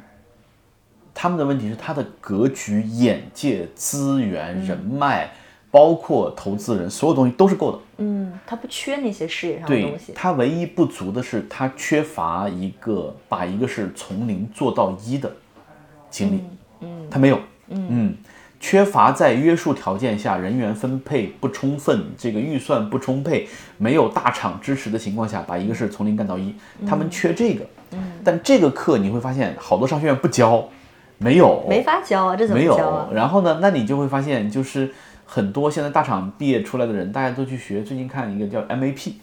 [1.25, 5.27] 他们的问题是他的格局、眼界、资源、人脉，
[5.71, 7.79] 包括投资人，所有东西都是够的。
[7.97, 15.35] 嗯，他不缺那些事业上的东西，他唯一不足的是，他缺乏一个把一个事从零做到一的
[16.11, 16.43] 经历。
[16.81, 17.39] 嗯，他没有。
[17.69, 18.15] 嗯，
[18.59, 23.47] 缺乏在约束条件下人员分配不充分，这个预算不充沛，
[23.79, 26.53] 没有大厂支持的情况下，把一个事从零干到一，
[26.87, 27.65] 他们缺这个。
[27.93, 30.69] 嗯，但这个课你会发现，好多商学院不教，
[31.17, 33.15] 没有，没法教啊，这怎么教啊有。？
[33.15, 34.91] 然后呢，那你就会发现，就是
[35.25, 37.81] 很多现在大厂毕业出来的人，大家都去学。
[37.81, 39.13] 最近看一个叫 MAP，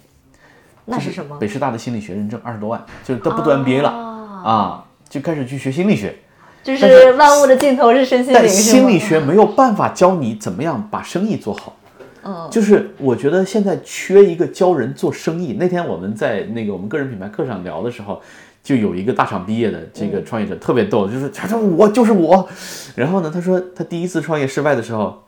[0.86, 1.36] 那是什么？
[1.38, 6.16] 北师大的心理学认证二十多万，就是都不读 MBA 了啊，就开始去学心理学。
[6.62, 11.76] 就是万物的尽头是身心灵，但心理学没有办法教你怎么样把生意做好。
[12.24, 15.56] 嗯，就是我觉得现在缺一个教人做生意。
[15.58, 18.22] 那天我们在那个我们个人品牌课上聊的时候，
[18.62, 22.48] 就有一个大厂毕业的这个创业者特别逗，就是他说我就是我，
[22.94, 25.24] 然后呢，他说他第一次创业失败的时候，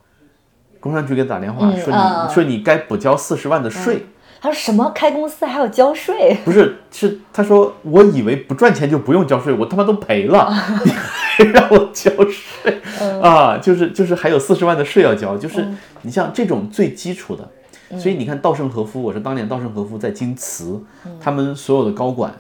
[0.81, 4.07] 工商局给他打电话说嗯你说你该补交四十万的税。
[4.41, 4.93] 他说什么？
[4.95, 6.37] 开公司还要交税？
[6.45, 10.53] 不是，是他说，我以为不赚钱就不用交税，我他妈都赔了，
[10.85, 12.79] 你 还让我交税、
[13.23, 13.57] 啊？
[13.57, 15.67] 就是就是还有四十万的税要交，就是
[16.03, 20.79] 你像这种最基础的，所以你看稻盛和夫，我是当年稻盛和夫在京瓷，
[21.19, 22.35] 他们所有的高管，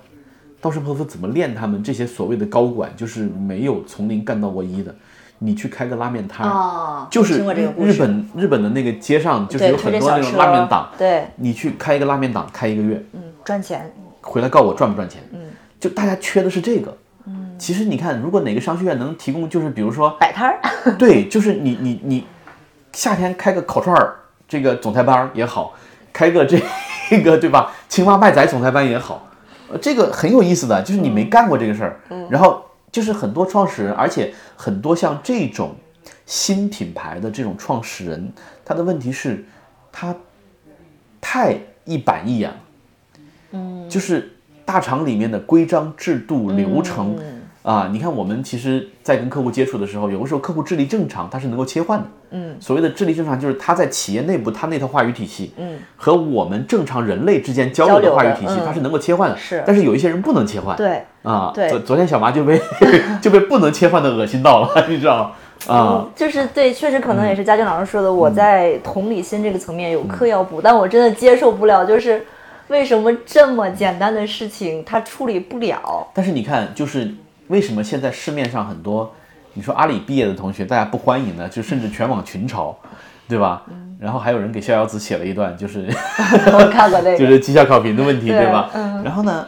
[0.64, 4.94] 稻盛和夫怎么练他们这些所谓的高管，就是没有从零干到过一的。
[5.40, 7.44] 你去开个拉面摊儿，哦就是
[7.77, 15.20] 日本日本的那个街上，就是有很多那种拉面档，对，你去开一个拉面档，开一个月，嗯，赚钱，回来告我赚不赚钱。
[15.33, 15.40] 嗯，
[15.79, 16.96] 就大家缺的是这个。
[17.27, 20.61] 嗯，其实你看，如果哪个商学院能提供，就是比如说，摆摊儿，
[20.96, 22.27] 对，就是你你你
[22.92, 24.16] 夏天开个烤串儿
[24.48, 25.74] 这个总裁班也好，
[26.11, 26.59] 开个这
[27.22, 27.72] 个对吧？
[27.88, 29.33] 青蛙卖仔总裁班也好，呃，
[29.80, 35.74] 这个很有意思的，就是你没干过这个事儿，然后就是很多创始人，而且很多像这种
[36.26, 38.32] 新品牌的这种创始人，
[38.64, 39.44] 他的问题是，
[39.90, 40.14] 他
[41.20, 42.56] 太一板一眼了。
[43.88, 44.32] 就是
[44.64, 47.16] 大厂里面的规章制度流程、
[47.64, 52.05] 啊，你看我们其实，在跟客户接触的时候，有的时候客户智力正常，他是能够切换的。
[52.33, 59.37] 嗯，所谓的智力正常，就是他在企业内部他那套话语体系，嗯，和我们正常人类之间交流的话语体系，嗯它是能够切换的。
[59.38, 60.77] 是但是有一些人不能切换。
[60.77, 62.61] 对，啊，对昨昨天小麻就被
[63.22, 65.24] 就被不能切换的恶心到了，你知道
[65.66, 65.74] 吗？
[65.74, 72.27] 啊，就是对，确实可能也是佳俊老师说的，嗯我在同理心这个层面有课要补，但我真的接受不了，就是
[72.68, 76.07] 为什么这么简单的事情他处理不了？
[76.12, 77.14] 但是你看，就是
[77.48, 79.12] 为什么现在市面上很多，
[79.52, 81.48] 你说阿里毕业的同学大家不欢迎呢？
[81.48, 82.74] 就甚至全网群嘲，
[83.28, 83.64] 对吧？
[84.00, 85.87] 然后还有人给逍遥子写了一段，就是
[86.52, 88.70] 我看过那个 就，是绩效考评的问题，对对吧？
[88.74, 89.46] 嗯然后呢，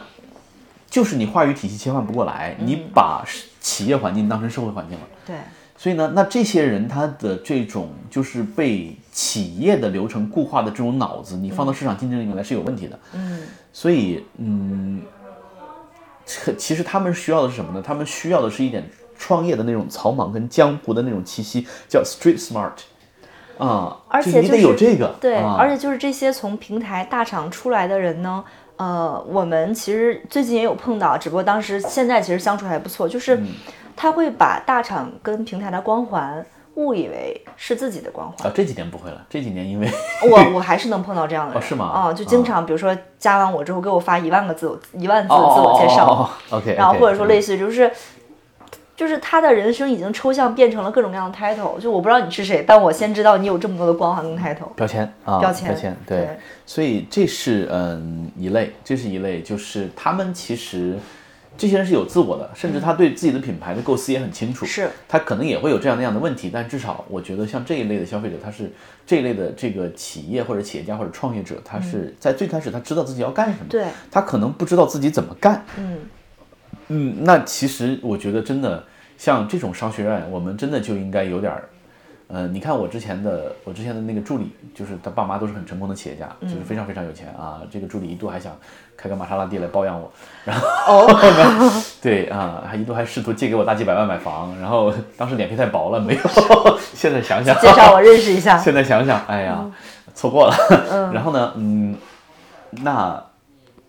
[0.89, 3.23] 就是你话语体系切换不过来，你把
[3.59, 5.05] 企业环境当成社会环境了。
[5.25, 5.35] 对，
[5.75, 12.97] 所以呢，那这些人他的这种就是被企业的流程固化的这种脑子，你放到市场竞争里面来是有问题的。
[13.13, 13.41] 嗯，
[13.73, 15.16] 所以嗯，这
[16.57, 17.81] 其实他们需要的是什么呢？
[17.81, 18.87] 他们需要的是一点
[19.17, 22.73] 创业的那种草莽跟江湖的那种气息，叫 street smart
[23.57, 28.43] 啊，而且你得有这个，对，啊、而且就是这些从平台大厂出来的人呢，
[28.75, 33.47] 呃，我们其实最近也有碰到，只不过当时现在其实相处还不错，就是嗯。
[33.99, 36.45] 他会把大厂跟平台的光环
[36.77, 38.47] 误以为是自己的光环。
[38.47, 39.87] 啊，这几年不会了，这几年因为
[40.31, 47.91] 我我还是能碰到这样的人，哦是吗啊、就经常比如说加完我之后给我发一万个自我一万字自我介绍，OK， 然后或者说类似似于就是。
[48.97, 54.69] 就是他的人生已经抽象变成了各种各样的 title，就我不知道你是谁，但我先知道你有这么多的光环跟 title。
[54.75, 60.97] 标签啊，标签标签对，对所以这是嗯一类，这是一类，就是他们其实
[61.57, 64.65] 这些人是有自我的，甚至他对自己的品牌的构思也很清楚。
[64.65, 68.71] 是他可能也会有这样那样的问题，但至少我觉得像这一类的消费者，他是
[69.05, 75.65] 这一类的这个企业或者企业家或者创业者，他是在最开始他知道自己要干什么，对他可能不知道自己怎么干。
[75.77, 75.97] 嗯
[76.89, 78.83] 嗯，那其实我觉得真的
[79.17, 81.67] 像这种商学院，我们真的就应该有点儿。
[82.29, 87.61] 呃，你看我之前的我之前的那个助理，就是他爸妈都是很成功的企业家，就是非常非常有钱啊。
[87.71, 88.53] 这个助理一度还想
[88.97, 90.11] 开个玛莎拉蒂来包养我，
[90.43, 91.07] 然后哦，
[92.01, 96.21] 对啊，还一度还试图借给我大几百万买房，然后当时脸皮太薄了，没有。
[96.95, 98.57] 现在想想，介绍我认识一下。
[98.59, 99.63] 现在想想，哎呀，
[100.15, 101.11] 错过了。
[101.13, 101.95] 然后呢，嗯，
[102.71, 103.23] 那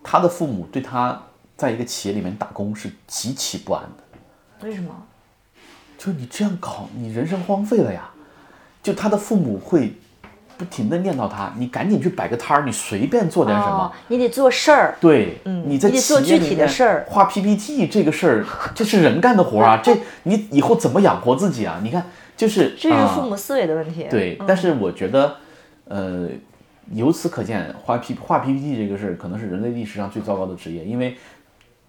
[0.03, 1.19] 他的父母对他
[1.57, 4.93] 在一个企业里面打工是极其不安的，为什么？
[5.97, 8.09] 就你这样搞，你人生荒废了呀。
[8.81, 9.93] 就他的父母会
[10.59, 13.85] 不停的念叨他，你赶紧去摆个摊儿，你随便做点什么。
[13.85, 14.93] 哦，你得做事儿。
[14.99, 18.45] 对，你在你得做具体的企业里面事儿画 PPT 这个事儿，
[18.75, 21.79] 这是人干的活儿啊，这你以后怎么养活自己啊？
[21.81, 24.05] 你看，就是这是啊父母思维的问题。
[24.09, 25.37] 对，但是我觉得，
[25.85, 26.27] 呃，
[26.91, 31.15] 由此可见，画 P 画 PPT 这个事儿可能是人类历史上最糟糕的职业，因为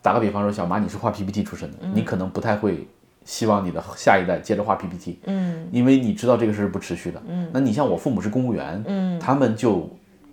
[0.00, 2.86] 打个比方说，小马你是画 PPT 出身的，你可能不太会
[3.24, 9.88] 希望你的下一代接着画 PPT，嗯，因为你知道这个事儿是不持续的，嗯，那你像我父母是公务员，嗯，他们就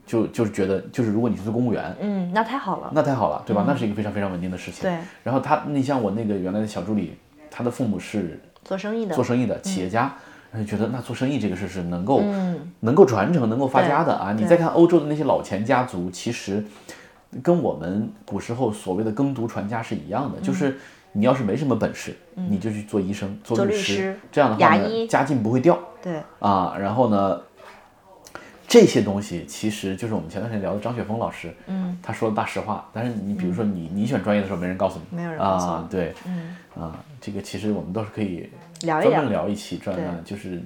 [0.05, 2.89] 就就是觉得，就是如果你是做公务员，嗯，那太好了。
[2.93, 3.65] 那太好了，对吧？
[3.67, 4.83] 那是一个非常非常稳定的事情。
[4.83, 4.97] 对。
[5.23, 7.15] 然后他，你像我那个原来的小助理，
[7.51, 9.13] 他的父母是做生意的。
[9.13, 10.15] 做生意的企业家，
[10.51, 12.23] 然后觉得那做生意这个事是能够、
[12.79, 14.31] 能够传承、能够发家的啊。
[14.31, 16.63] 你再看欧洲的那些老钱家族，其实
[17.43, 20.77] 跟我们古时候所谓的耕读传家是一样的，就是
[21.17, 25.77] 你要是没什么本事，你就去做医生、做做律师，师这样的话呢，家境不会掉。
[25.99, 27.41] 对，啊，然后呢，
[28.67, 32.87] 这些东西其实就是我们前段时间聊的张雪峰老师，嗯，他说的大实话。
[32.93, 36.55] 但是你比如说你、你选专业的时候，没人告诉你，没有人告诉啊，对，嗯。
[36.79, 38.47] 啊，这个其实我们倒是可以
[38.83, 40.61] 聊一专门聊聊一期专对门就是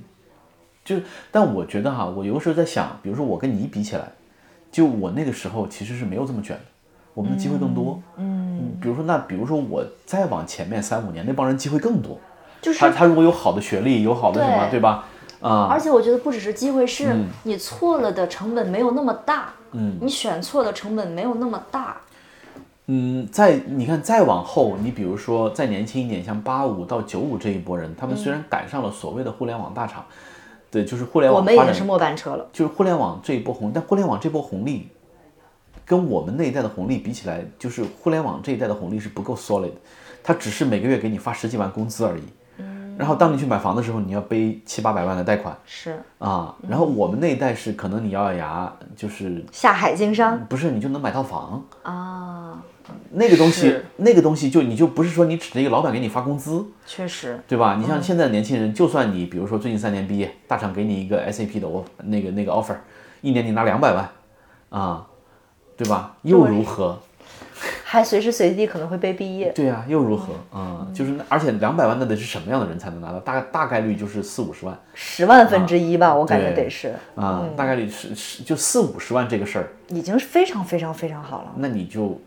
[0.83, 4.05] 就是，但我觉得哈，我有的时候在想，比如说我跟你比起来，
[4.69, 6.63] 就我那个时候其实是没有这么卷的，
[7.13, 12.17] 我们的机会更多，嗯，比如说那比如说我再往前面三五年，那帮人机会更多，
[12.61, 14.71] 就是他他如果有好的学历，有好的什么，对。
[14.71, 15.05] 对吧？
[15.41, 21.97] 啊、而且我觉得不只是机会，是你错了的成本没有那么大，嗯，你选错的成本没有那么大，
[22.85, 30.05] 嗯，再你看再往后，你比如说再年轻一点，像八五到九五这一波人，他们虽然赶上了所谓的互联网大厂，
[30.69, 32.47] 对，就是互联网我们已经是末班车了。
[32.53, 34.89] 就是互联网这一波红，但互联网这波红利
[35.91, 39.73] 跟我们那一代的红利比起来，就是互联网这一代的红利是不够 solid，
[40.23, 42.23] 它只是每个月给你发十几万工资而已。
[42.97, 45.53] 然后当你去买房的时候，你要背七八百万的贷款。
[45.65, 45.99] 是。
[46.17, 46.55] 啊。
[46.69, 50.39] 然后我们那一代是可能你咬咬牙，就是下海经商。
[50.47, 52.63] 不是你就能买套房，啊，
[53.09, 57.75] 那个东西，那个东西就你就不是说你指着一个老板给你发工资，确实，对吧？
[57.77, 61.67] 你像现在的年轻人，就算你比如说最近三年毕业，大厂给你一个 SAP 的
[62.05, 62.75] 那个那个 offer，
[63.19, 64.09] 一年你拿两百万，
[64.69, 65.07] 啊，
[65.77, 66.15] 对吧？
[66.23, 66.99] 又如何？
[67.83, 69.51] 还随时随地可能会被毕业。
[69.51, 70.33] 对呀、又如何？
[70.51, 73.19] 啊，就是那而且两百万那得是什么样的人才能拿到？
[73.19, 81.53] 大大概率就是四五十万十万分之一吧，我感觉得是，啊，大概率是是就四五十万这个事儿，已经是非常非常非常好了。
[81.57, 82.19] 那你就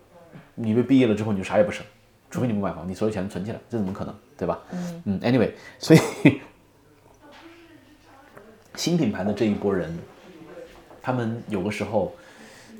[0.54, 1.84] 你被毕业了之后你就啥也不剩，
[2.30, 4.14] 除非你不买房，你所有钱存起来，这怎么可能？
[4.36, 4.58] 对吧？
[5.04, 6.40] 嗯 a n y w a y 所以
[8.76, 9.96] 新品牌的这一波人，
[11.00, 12.14] 他们有个时候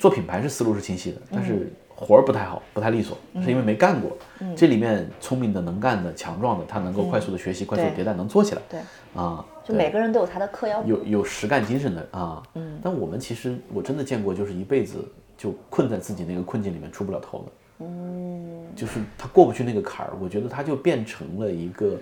[0.05, 4.15] 做品牌是思路是清晰的，但是活儿不太好，不太利索，是因为没干过。
[4.55, 8.61] 这里面聪明的、能干的、强壮的，他能够快速的学习、快速的迭代，能做起来。
[8.69, 8.81] 对，
[9.15, 12.43] 啊，就每个人都有他的课要有有实干精神的啊。
[12.53, 12.79] 嗯。
[12.83, 14.99] 但我们其实我真的见过，就是一辈子
[15.39, 17.87] 就困在自己那个困境里面出不了头的。
[17.87, 18.61] 嗯。
[18.77, 21.97] 就是他过不去那个坎儿，我觉得他就变成了一个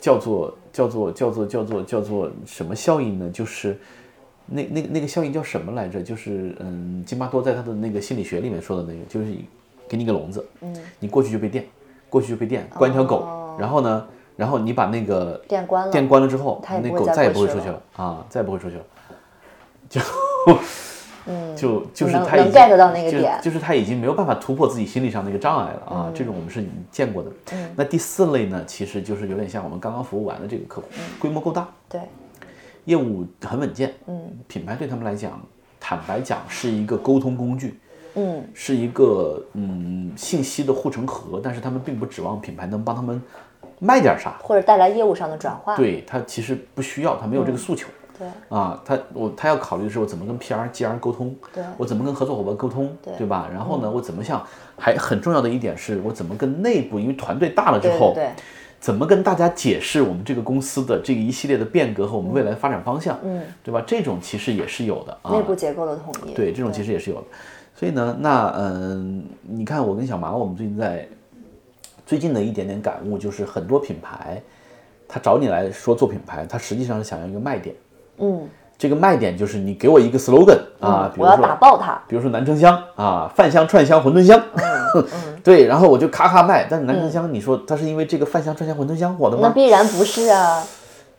[0.00, 3.30] 叫做叫做叫做叫做叫做什么效应呢？
[3.30, 3.78] 就是
[4.46, 6.02] 那那个那个效应叫什么来着？
[6.02, 9.26] 就是嗯，金巴多在他的那个心理学里面说的那个，就是
[9.88, 11.64] 给你一个笼子，嗯，你过去就被电，
[12.08, 14.06] 过去就被电，关一条狗，然后呢，
[14.36, 18.84] 然后你把那个电关了，电关了之后，那狗再也不会出去了啊，再也不会出去了，
[19.88, 20.00] 就，
[21.56, 27.30] 就就是他已经 get 到那个就点就是他已经没有办法突破自己心理上的一个障碍了啊，这种我们是见过的。
[27.74, 30.86] 那第四类呢，其实就是有点像我们刚刚服务完的这个客户，
[31.18, 32.00] 规模够大，对，
[32.86, 34.18] 业务很稳健，嗯，
[34.48, 35.40] 品牌对他们来讲，
[35.78, 37.78] 坦白讲是一个沟通工具，
[38.14, 43.20] 嗯，是一个嗯信息的护城河，但是他们并不指望品牌能帮他们
[43.78, 45.76] 卖点啥，或者带来业务上的转化。
[45.76, 47.86] 对他其实不需要，他没有这个诉求。
[48.18, 53.46] 对啊，他我他要考虑的是我怎么跟 PR、GR 沟通，对我怎么跟合作伙伴沟通，对吧？
[53.52, 54.42] 然后呢，我怎么向
[54.78, 58.32] 还很重要的一点是我怎么跟内部，因为团队大了之后，对对对，
[58.78, 63.82] 怎么跟大家解释我们这个公司的这个一系列的变革和我们未来的发展方向，嗯，对吧？
[63.86, 67.24] 这种其实也是有的啊，内部结构的统一，对，这种其实也是有的。
[67.74, 71.08] 所以呢，那嗯，你看我跟小麻，我们最近在
[72.06, 74.40] 最近的一点点感悟就是，很多品牌
[75.08, 77.74] 他找你来说做品牌，他实际上是想要一个卖点。
[78.18, 78.48] 嗯，
[78.78, 84.40] 这个卖点就是你给我一个 slogan 啊，比如我要打爆它，比如说南城香啊，饭香、串香、馄饨香，
[85.42, 86.66] 对，然后我就咔咔卖。
[86.68, 89.42] 但是南城香，你说它是因为这个饭香、串香、馄饨香火的吗？
[89.44, 90.62] 那必然不是啊。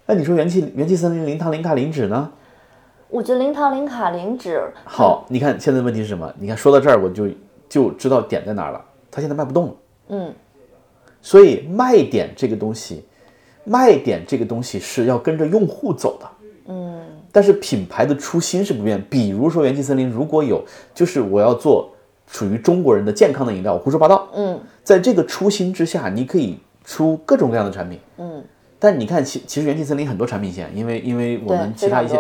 [0.06, 2.30] 那你说元气元气森林、零糖、零卡、零脂呢？
[3.10, 6.32] 我觉得零糖、零卡、零脂，好，你看现在问题是什么？
[6.38, 7.28] 你看说到这儿，我就
[7.70, 8.82] 就知道点在哪儿了。
[9.10, 9.74] 它现在卖不动了。
[10.10, 10.34] 嗯，
[11.22, 13.06] 所以卖点这个东西，
[13.64, 16.28] 卖点这个东西是要跟着用户走的。
[16.68, 17.02] 嗯，
[17.38, 19.00] 但是品牌的初心是不变。
[19.12, 20.66] 比如说元气森林，如果有
[20.96, 21.88] 就是我要做
[22.26, 24.28] 属于中国人的健康的饮料，我胡说八道。
[24.34, 28.00] 嗯，在这个初心之下，你可以出各种各样的产品。
[28.18, 28.44] 嗯，
[28.80, 32.20] 但你看，其其实元气森林很多产品线，因为因为我们其他一些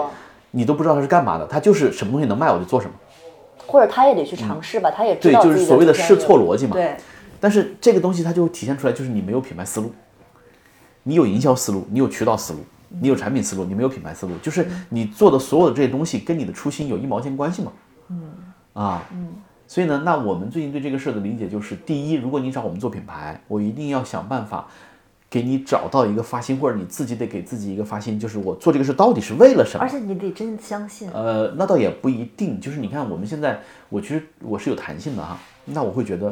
[0.51, 2.93] 你都不知道它是干嘛的，它就是什么东西能卖我就做什么。
[3.65, 6.73] 或者他也得去尝试吧，他也知对，就是所谓的试错逻辑嘛。
[6.73, 6.95] 对，
[7.39, 9.91] 但是这个东西它就体现出来，就是你没有品牌思路，
[11.01, 12.59] 你有营销思路，你有渠道思路，
[12.89, 17.71] 你有产品思路，你没有品牌思路，就是你做的所有的这些东西跟你的初心有一毛钱关系吗？
[18.09, 18.21] 嗯，
[18.73, 19.29] 啊，嗯，
[19.67, 24.67] 所以呢，那我们最近对这个事儿的理解就是，第一，如果你找我们做品牌，我一定要想办法
[25.29, 29.89] 给你找到一个发心，或者你自己得给自己一个发心，就是我做这个事到底是为了什么而？
[29.89, 33.59] 且你得真相信，呃，那倒也不一定，就是你看我们现在，
[33.89, 36.29] 我其实我是有弹性的哈，那我会觉得，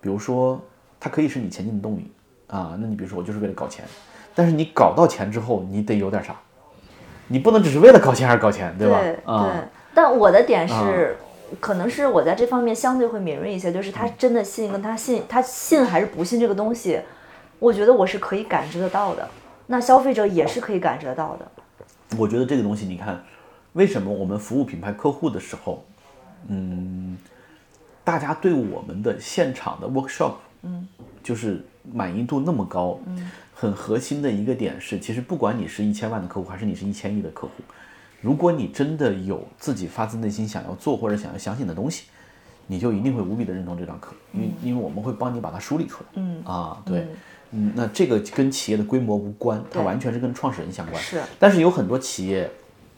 [0.00, 0.60] 比如说
[1.00, 2.08] 它可以是你前进的动力
[2.46, 3.84] 啊，那你比如说我就是为了搞钱，
[4.36, 6.36] 但是你搞到钱之后，你得有点啥，
[7.28, 9.00] 你不能只是为了搞钱而搞钱，对吧？
[9.00, 9.64] 对啊，
[9.94, 11.16] 但我的点是，
[11.58, 17.00] 可能是我在这方面相对会敏锐一些，就是他真的信跟他信，他信还是不信这个东西，
[17.58, 19.26] 我觉得我是可以感知得到的，
[19.68, 22.16] 那消费者也是可以感知得到的。
[22.18, 23.24] 我觉得这个东西，你看，
[23.72, 25.82] 为什么我们服务品牌客户的时候，
[26.48, 27.16] 嗯，
[28.04, 30.86] 大家对我们的现场的 workshop，嗯，
[31.26, 31.60] 就是
[31.92, 37.52] 满意度那么高，嗯，很核心的一个点是，其实不管你是一千万的客户，还是你是一千亿的客户，
[38.20, 42.04] 如果你真的有自己发自内心想要做或者想要相信的东西，
[42.68, 47.04] 你就一定会无比的认同这堂课，因为因为我们会帮你把它梳理出来，嗯啊，对。
[47.50, 51.00] 嗯，那这个跟企业的规模无关，它完全是跟创始人相关。
[51.00, 51.20] 是。
[51.38, 52.50] 但是有很多企业，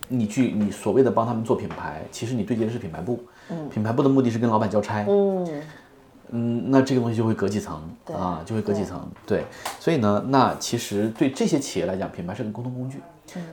[0.09, 5.47] 你去你所谓的帮他们做品牌，其实你对接的是品牌部，嗯，品牌部的目的是跟老板交差，嗯，
[6.31, 7.81] 嗯，那这个东西就会隔几层
[8.13, 9.45] 啊，就会隔几层，对，
[9.81, 13.01] 所以呢，那其实对这些企业来讲，品牌是个沟通工具。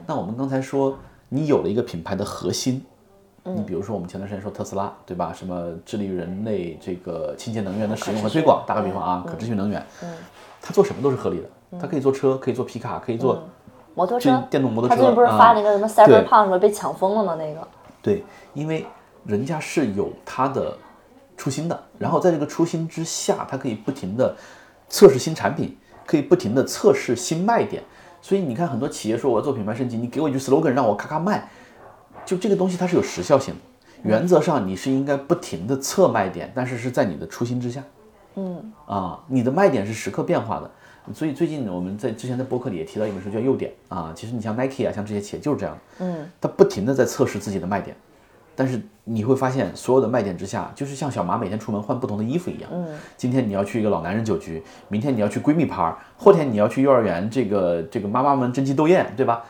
[0.05, 0.97] 那我们刚才说，
[1.29, 2.83] 你有了一个品牌的核心，
[3.43, 5.31] 你比如说我们前段时间说特斯拉，对吧？
[5.33, 9.85] 什么致力于人类这个清洁能源的使用和推广，打个比方啊，可持续能源，
[10.61, 13.43] 它做什么都是合理的，它可以做车，可以做皮卡，可以做
[13.93, 17.35] 摩托车，电动摩托车他最近不是啊发那个什么 Cyberpunk 什么被抢疯了吗？
[17.35, 17.67] 那个，
[18.01, 18.23] 对，
[18.53, 18.85] 因为
[19.25, 20.75] 人家是有他的
[21.37, 24.35] 初心的，然后在这个初心之下，它可以不停的
[24.89, 27.83] 测试新产品，可以不停的测试新卖点。
[28.21, 31.49] 所以你看，很多企业说我要做品牌升级，你给我一句 slogan 让我咔咔卖，
[32.25, 33.59] 就这个东西它是有时效性的。
[34.03, 37.83] 原则上你是应该不停的测卖点，但是是在你的初心之下。
[38.35, 40.71] 嗯，啊，你的卖点是时刻变化的。
[41.13, 47.95] 所以最近我们在之前在播客里也提到一本书叫《诱点》啊，其实你像 Nike 啊，像这些企业就是这样的，嗯，它不停的在测试自己的卖点，
[48.55, 52.87] 但是你会发现所有的卖点之下，就是像小马每天出门换不同的衣服一样，嗯，
[53.17, 59.43] 今天你要去一个老男人酒局，明天你要去闺蜜趴，后天你要去幼儿园这个这个妈妈们争奇斗艳，对吧？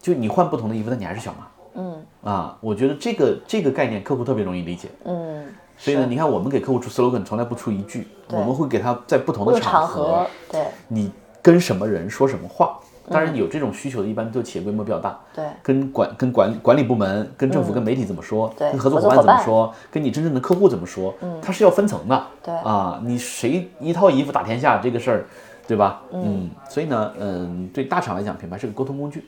[0.00, 2.02] 就你换不同的衣服，但你还是小马，嗯。
[2.22, 5.44] 啊，我觉得这个这个概念客户特别容易理解，嗯，
[5.76, 10.66] 所以呢，你看我们给客户出 slogan 从来不出一句，我们会给他在不同的场合合，对。
[10.88, 11.12] 你
[11.42, 12.78] 跟什么人说什么话。
[13.10, 22.26] 当然，有这种需求的，一般都企业规模比较大，对跟管跟管管理部门、跟政府、跟媒体怎么说，对跟合作伙伴怎么说，跟你真正的客户怎么说，嗯它是要分层的。
[22.42, 25.24] 对啊，你谁一套衣服打天下这个事儿，
[25.66, 26.02] 对吧？
[26.12, 29.24] 嗯，所以呢，嗯，对大厂来讲，品牌是个沟通工具。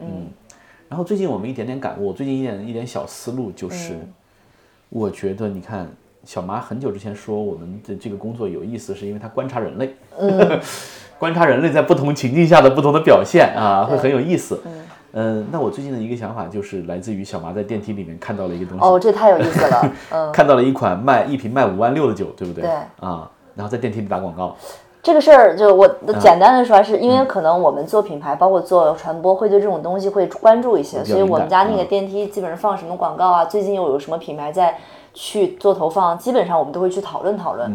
[0.00, 0.26] 嗯，
[0.88, 3.94] 然后最近我们一点点感悟，我最近一点一点小思路就是，
[4.88, 5.86] 我觉得你看。
[6.24, 9.94] 小麻很久之前说我们的这个工作有意思，是因为他观察人类，
[11.18, 14.60] 观察人类在不同情境下的不同的表现啊，会很有意思。
[15.12, 22.62] 嗯，那我最近的一个想法就是来自于小麻在电梯里面看到了一个东西，哦，这太有意思了， 嗯，看到了一款卖一瓶卖五万六的酒，对不对？
[22.62, 22.70] 对。
[23.00, 24.54] 啊，然后在电梯里打广告，
[25.02, 25.88] 这个事儿就我
[26.20, 34.76] 简单的说，是因为可能我们做品牌，包括做传播，会对这种东西会关注一些，所以我们家那个电梯基本上放什么广告啊，最近又有什么品牌在
[35.14, 37.70] 去做投放，基本上我们都会去讨论讨论。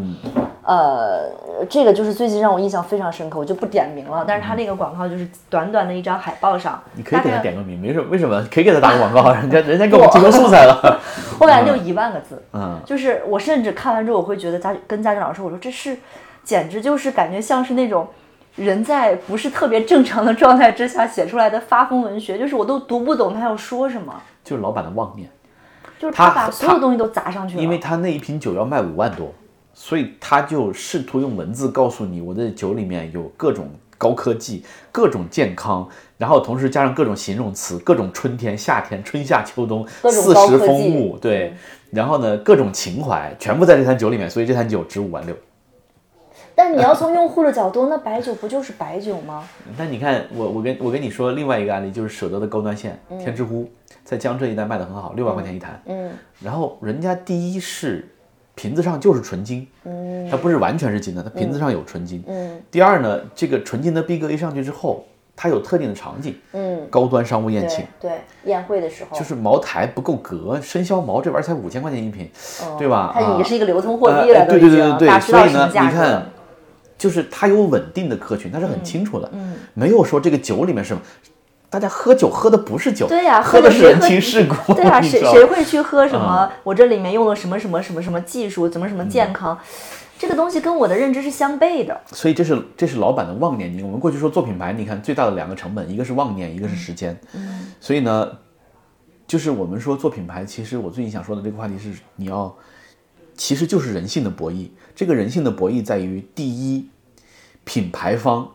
[0.62, 1.30] 呃，
[1.68, 4.24] 这个就是最近让我印象非常深刻，我就不点名了。
[4.26, 9.32] 但是他那个广告就是短短的一张海报上，你可以给他点个名，没事，为什么可以给他打个广告？
[9.32, 11.00] 人家人家给我们提供素材了。
[11.38, 15.96] 我感觉就一万个字，嗯，就是我甚至看完之后，我会觉得家跟家长老师我说这是。
[16.44, 18.06] 简直就是感觉像是那种
[18.54, 24.14] 人在不是特别正常的状态之下写出来的发疯文学，就是我都读不懂他要说什么。
[24.44, 25.26] 就是老板的妄念，
[25.98, 27.62] 就是他把所有东西都砸上去了。
[27.62, 29.32] 因为他那一瓶酒要卖五万多，
[29.72, 35.88] 所以他就试图用文字告诉你，我的酒里面有各种高科技、各种健康，
[36.18, 41.54] 然后同时加上各种形容词，各种春天、夏天、春夏秋冬、四时风物，对，
[41.90, 45.34] 然后呢，各种情怀全部在这坛酒里面，所以这坛酒值五万六。
[46.54, 49.44] 但你要从用户的角度，那白酒不就是白酒吗？
[49.76, 53.68] 那你看，我我跟我跟你说另外一个案例，就是舍得的高端线天之呼，
[54.04, 55.80] 在江浙一带卖的很好，六万块钱一坛。
[55.86, 56.10] 嗯。
[56.40, 58.08] 然后人家第一是
[58.54, 62.22] 瓶子上就是纯金，嗯，它不是完全是金的，它瓶子上有纯金。
[62.28, 62.60] 嗯。
[62.70, 68.12] 第二呢，这个纯金的逼格一上去之后，它有特定的场景，嗯，高端商务宴请，对
[68.44, 72.30] 宴会的时候，就是茅台不够格，生肖茅这玩意儿才五千块钱一瓶，
[72.78, 73.10] 对吧？
[73.12, 76.24] 它已经是一个流通货币了，对对对对对，所以呢，你看。
[77.04, 80.96] 就是它有稳定的客群，它是很清楚的，嗯，没有说这个酒里面是，
[81.68, 86.50] 大家喝酒喝的不是酒，对呀，喝的是人情世故，对呀， 谁谁会去喝什么？
[86.62, 89.58] 我这里面用了什么什么什么什么技术，怎么什么健康？
[90.18, 92.00] 这个东西跟我的认知是相悖的。
[92.06, 93.70] 所以这是这是老板的妄念。
[93.70, 97.14] 你我们过去说做品牌，你看最大的两个成本，一个是妄念，一个是时间。
[97.34, 98.30] 嗯，所以呢，
[99.26, 102.56] 就是我们说做品牌，其实我最近想说的这个话题是，你要
[103.36, 104.70] 其实就是人性的博弈。
[104.94, 106.88] 这个人性的博弈在于第一。
[107.64, 108.48] 品牌方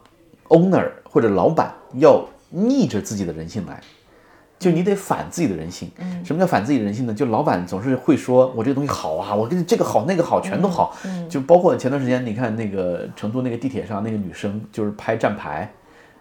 [0.48, 3.82] ，owner 或者老板要逆着自己的人性来，
[4.58, 5.90] 就你得反自己的人性。
[5.98, 7.14] 嗯，什么叫反自己的人性呢？
[7.14, 10.96] 就老板总是会说，我这个东西好啊，我跟你这个好那个好全都好。
[11.06, 15.72] 嗯，就包括前段时间你看那个成都那个地铁上那个女生就是拍站牌，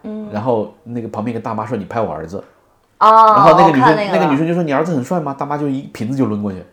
[0.03, 2.43] 嗯，然后那个旁边一个大妈说你拍我儿子，
[2.97, 5.35] 啊，然后那个女生那个女生就说你儿子很帅吗？
[5.37, 6.63] 大妈就一瓶子就抡过去。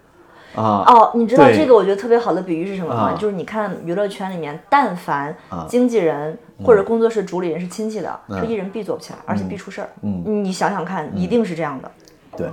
[0.56, 3.14] 啊哦，你知道这个我觉得特别好的比喻是什么吗？
[3.14, 5.36] 就是你看娱乐圈里面，但凡
[5.68, 9.90] 经纪人或者工作室主理人是亲戚的，这艺人必做不起来，而且必出事儿。
[10.02, 11.90] 嗯，你想想看，一定是这样的。
[12.36, 12.48] 对，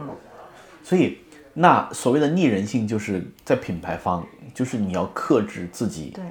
[0.83, 1.17] 所以
[1.53, 4.21] 那所谓的逆人性，就是在品牌方，
[4.53, 6.11] 就是你要克制自己。
[6.13, 6.23] 对，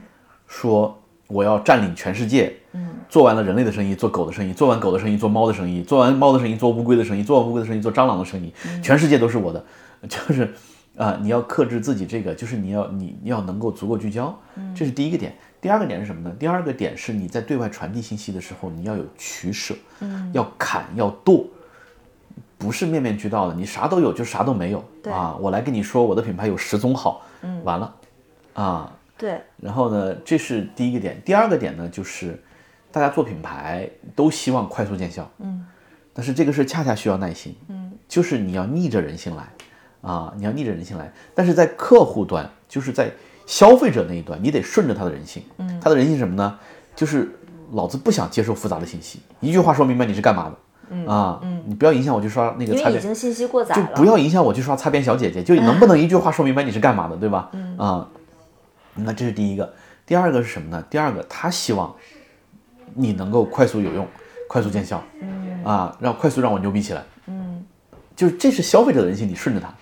[0.46, 0.94] 说
[1.28, 2.54] 我要占领全世界。
[2.74, 8.52] 嗯，做完了人类的生意，做狗的生意；做完狗的生意，做猫的生意；做完猫的生意，做乌龟的生意；做完乌龟的生意，做蟑螂的生意。
[8.82, 9.64] 全世界都是我的，
[10.06, 10.52] 就是。
[10.96, 14.38] 啊，你要克制自己这个，就是你要你要能够足够聚焦，
[14.74, 15.34] 这是第一个点。
[15.60, 16.34] 第二个点是什么呢？
[16.38, 21.46] 第二个点是你在对外传递信息的时候，你要有取舍，嗯，要砍要剁，
[22.58, 23.54] 不是面面俱到的。
[23.54, 25.36] 你啥都有就啥都没有啊！
[25.40, 27.94] 我来跟你说我的品牌有十宗好，嗯，完了，
[28.54, 29.40] 啊，对。
[29.56, 31.22] 然后呢，这是第一个点。
[31.24, 32.42] 第二个点呢，就是
[32.90, 35.64] 大家做品牌都希望快速见效，嗯，
[36.12, 39.48] 但是这个事恰恰需要耐心，嗯，就是你要逆着人性来。
[40.02, 43.10] 啊，你要逆着人性来，但是在客户端，就是在
[43.46, 45.42] 消费者那一端，你得顺着他的人性。
[45.58, 46.58] 嗯，他的人性什么呢？
[46.94, 47.38] 就是
[47.72, 50.56] 老子不想接受复杂的信息，一句话说明白你是干嘛的。
[50.90, 57.48] 嗯啊，嗯，你不要影响我去刷那个擦边，已经信息过载了，就不要影响我去刷擦边小姐姐，就 能不能一句话说明白你是干嘛的，对吧？
[57.52, 58.08] 嗯啊，
[58.94, 59.72] 那这是第一个，
[60.04, 60.84] 第二个是什么呢？
[60.90, 61.94] 第二个他希望
[62.94, 64.06] 你能够快速有用，
[64.48, 65.02] 快速见效。
[65.22, 67.02] 嗯啊，让快速让我牛逼起来。
[67.26, 67.64] 嗯，
[68.14, 69.72] 就是这是消费者的人性，你顺着他。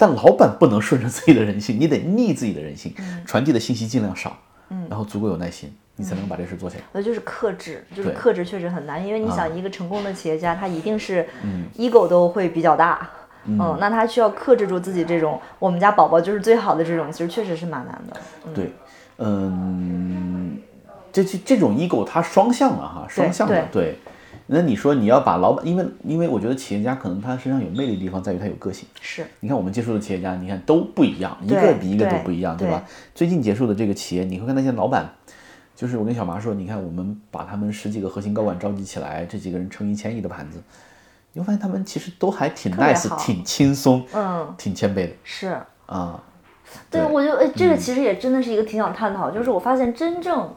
[0.00, 2.94] 但老板不能顺着自己的人性，你得逆自己的人性，
[3.26, 4.34] 传递的信息尽量少，
[4.70, 6.84] 嗯，然后足够有耐心，你才能把这事做起来。
[6.90, 11.28] 那就是克制，就是克制确实很难，因为你想一个成功的企业家，他一定是
[11.76, 13.10] ，ego 都会比较大，
[13.44, 18.18] 嗯，那他需要克制住自己这种我们家宝宝就是最好的这种，其实确实是蛮难的。
[18.54, 18.72] 对，
[19.18, 20.56] 嗯，
[21.12, 23.98] 这这这种 ego 它双向的哈，双向的，对。
[24.52, 28.88] 那你说你要把老板，因为因为我觉得企业家可能他身上有魅力的地方在于他有个性。
[29.00, 32.82] 是，你看我们接触的企业家，你看都不一样，一个比一个都不一样，对吧？
[33.14, 35.08] 最近结束的这个企业，你会看那些老板，
[35.76, 40.60] 就是我跟小麻说，你看我们把他们十几个核心高管召集起来，这几个人撑一千亿的盘子，
[41.32, 45.10] 你会发现他们其实都还挺 nice，挺轻松，嗯，挺谦卑的。
[45.22, 46.20] 是啊，
[46.90, 50.52] 对，我就哎，这个其实也真的是一个挺想探讨，就是我发现真正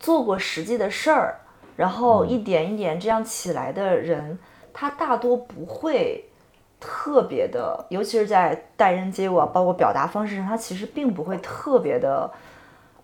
[0.00, 1.40] 做过实际的事儿。
[1.76, 4.38] 然后一点一点这样起来的人，
[4.72, 6.24] 他大多不会
[6.80, 12.30] 特别的，尤其是在待人接物啊，包括表达方式上，他其实并不会特别的，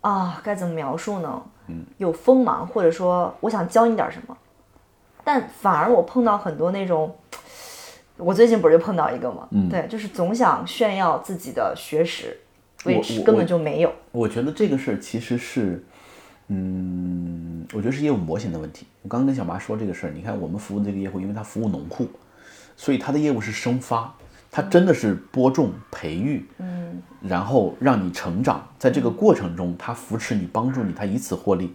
[0.01, 1.41] 啊，该怎么描述呢？
[1.67, 4.37] 嗯，有锋芒，或者说我想教你点什么，
[5.23, 7.15] 但反而我碰到很多那种，
[8.17, 12.37] 我最近不是就碰到一个嘛，嗯，对，就是总想炫耀自己的学识
[12.83, 13.91] 我，which 我根本就没有。
[14.11, 15.83] 我觉得这个事儿其实是，
[16.53, 18.85] 嗯，我觉得是业务模型的问题。
[19.03, 22.05] 我刚刚跟小麻说这个事儿，你看我们服务这个业务，因为它服务农户，
[22.75, 24.13] 所以它的业务是生发，
[24.51, 31.73] 它真的是播种、培育，嗯，然后让你成长，在这个过程中，它扶持你、帮助你，它以此获利，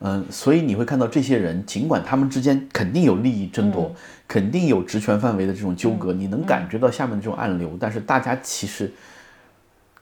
[0.00, 3.90] 嗯所以你会看到这些人，尽管他们之间肯定有利益争夺，
[4.28, 8.92] 肯定有职权范围的这种纠葛，你能感觉到下面的这种暗流，但是大家其实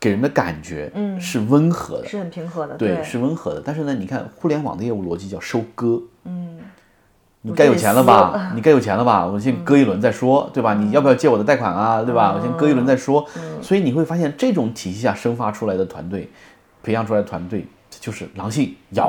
[0.04, 3.62] 给人的感觉，嗯，是温和的，是很平和的，对，是温和的。
[3.64, 6.58] 但是呢，你看互联网的业务逻辑叫收割，嗯，
[7.40, 8.52] 你该有钱了吧？
[8.54, 9.24] 你该有钱了吧？
[9.24, 10.74] 我先割一轮再说，对吧？
[10.74, 12.02] 你要不要借我的贷款啊？
[12.02, 12.34] 对吧？
[12.36, 13.26] 我先割一轮再说。
[13.62, 16.28] 所以你会发现，这种体系下生发出来的团队，
[16.82, 19.08] 培养出来的团队，就是狼性咬，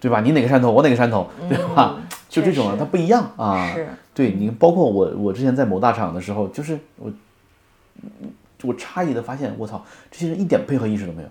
[0.00, 0.20] 对吧？
[0.20, 2.00] 你哪个山头，我哪个山头，对吧？
[2.28, 3.72] 就这种啊，它不一样啊。
[3.72, 7.08] 是，对你，包括我，我之前在某大厂的时候，就是我，
[8.62, 11.28] 我诧异的发现，我操，这些人一点配合意识都没有，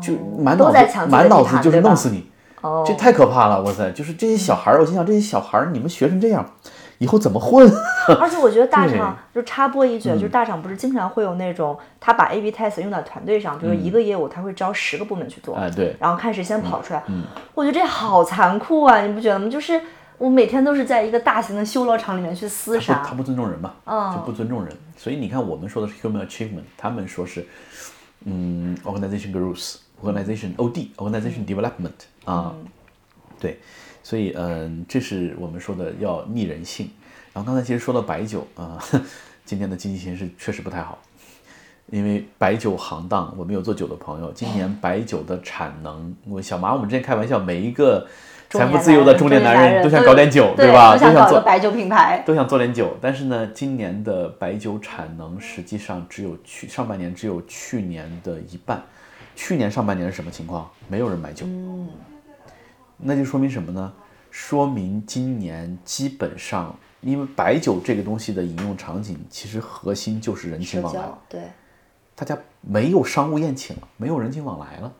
[0.00, 0.78] 就满脑子
[1.08, 2.30] 满脑子就是弄死你，
[2.60, 3.62] 哦，这太可怕了！
[3.62, 6.44] 哇塞，就是这些小孩儿，我心想这些小孩儿，你们学成这样，
[6.98, 7.70] 以后怎么混？
[8.20, 17.02] 而且我觉得大厂就插播一句，就是大厂不是经常会有那种他把 A/B test 用到团队上，比如一个业务他会招十个部门去做，嗯哎，对，然后看谁先跑出来。
[17.54, 19.48] 我觉得这好残酷啊，你不觉得吗？
[19.50, 19.80] 就是
[20.18, 24.76] 我每天都是在一个大型的修罗场里面去厮杀他杀不，尊重人嘛，嗯就不尊重人。
[24.96, 27.46] 所以你看，我们说的是 human achievement，他们说是
[28.24, 31.92] 嗯 organization growth，organization OD，organization development
[32.24, 32.52] 啊，
[33.38, 33.60] 对，
[34.02, 36.90] 所以嗯，这是我们说的要逆人性。
[37.32, 38.82] 然后刚才其实说到白酒啊、
[39.46, 40.98] 今天的经济形势确实不太好，
[41.90, 48.08] 因为白酒行当，我们有做酒的朋友，今年白酒的产能，我小马我们之前开玩笑，每一个
[48.50, 50.94] 财富自由的中年男人都想搞点酒，对吧？
[50.94, 52.22] 都想想做搞个白酒品牌。
[52.26, 58.82] 都想做点酒，但是呢，今年的白酒产能实际上只有去上半年只有去年的一半。
[59.36, 60.68] 去年上半年是什么情况？
[60.88, 61.88] 没有人买酒，嗯
[62.96, 63.92] 那就说明什么呢？
[64.30, 71.40] 说明今年基本上，因为白酒这个东西的饮用场景，其实核心就是人情往来，对，
[72.16, 74.92] 大家没有商务宴请了，没有人情往来了。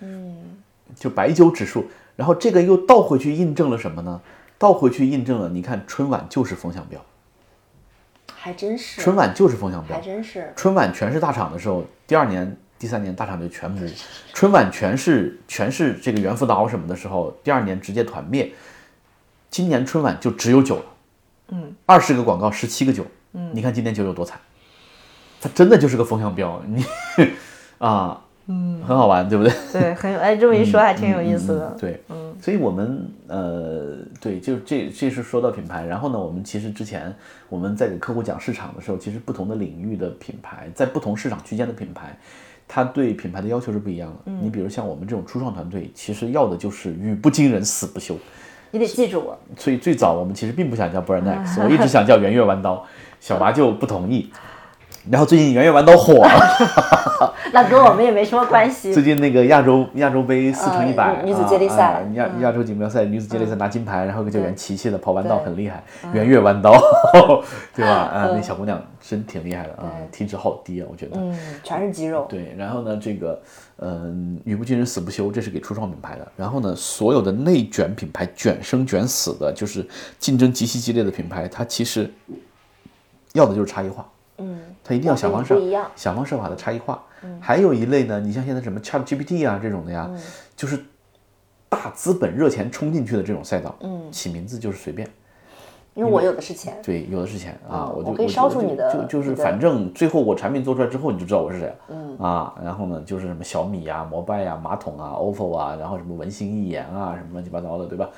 [0.00, 0.36] 嗯，
[0.96, 1.84] 就白酒指数，
[2.16, 4.20] 然后这个又倒回去印证了什么呢？
[4.58, 7.04] 倒回去印证了，你看春晚就是风向标。
[8.34, 9.96] 还真是，春晚就是风向标。
[9.96, 10.52] 还，真是。
[10.56, 13.88] 春晚全是大厂的时候，第二年、第三年大厂就全没；
[14.32, 18.52] 春晚全是全是这个猿辅导什么的时候，第二年直接团灭。
[19.50, 20.84] 今年春晚就只有九了，
[21.48, 24.40] 嗯，二十个广告，十七个九，嗯，你看今年九有多惨，
[25.40, 26.84] 它真的就是个风向标，你
[27.78, 29.52] 啊，嗯，很好玩，对不对？
[29.72, 31.76] 对，很有哎，这么一说还挺有意思的。
[31.80, 37.14] 对，嗯，所以我们呃，对，就这这是说到品牌，然后呢，我们其实之前
[37.48, 42.14] 我们在给客户讲市场的时候，其实不同的领域的品牌，在不同市场区间的品牌，
[42.68, 44.32] 它对品牌的要求是不一样的。
[44.42, 48.16] 你比如像我们这种初创团队，其实要的就是语不惊人死不休。
[48.70, 52.84] 你得记住我，所以最早我们其实并不想叫 Brand X， 我一直想叫圆月弯刀，
[53.20, 54.30] 小麻就不同意。
[55.10, 57.32] 然后最近圆月弯刀火了。
[57.52, 58.94] 那跟我们也没什么关系。
[58.94, 65.82] 最近那个亚洲亚洲杯四乘一百呃女子接力赛亚亚洲锦标赛女子接力赛拿金牌，然后有个叫袁琪琪的跑弯道很厉害，
[66.12, 66.72] 圆月弯刀，
[67.74, 67.92] 对吧？
[67.92, 71.16] 啊，那小姑娘真挺厉害的啊，体脂好低啊，我觉得。
[71.16, 72.26] 嗯，全是肌肉。
[72.28, 73.40] 对，然后呢，这个
[73.78, 76.26] 嗯，语不惊人死不休，这是给初创品牌的。
[76.36, 79.86] 然后呢，所有的内卷品牌，卷生卷死的，就是
[80.18, 82.10] 竞争极其激烈的品牌，它其实
[83.34, 84.06] 要的就是差异化。
[84.42, 85.60] 嗯，它一定要想方设
[85.94, 87.02] 想方设法的差异化。
[87.22, 87.38] 嗯。
[87.40, 90.10] 还有一类呢，你像现在什么 Chat GPT 啊这种的呀，
[90.56, 90.78] 就是
[91.68, 95.08] 大资本热钱冲进去的这种赛道，嗯，起名字就是随便，
[95.94, 96.78] 因为我有的是钱。
[96.82, 102.18] 对，有的是钱啊，我就我可以就烧出你的就就是反正最后我产品做出来之后，你就知道我是谁了，嗯。
[102.18, 108.08] 啊，然后呢就是什么小米啊、摩拜啊、马桶啊、OPPO 啊，然后什么文心一言啊，什么乱七八糟的，对吧？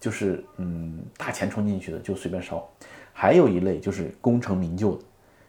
[0.00, 2.66] 就是嗯，大钱冲进去的就随便烧。
[3.12, 5.04] 还有一类就是功成名就的，嗯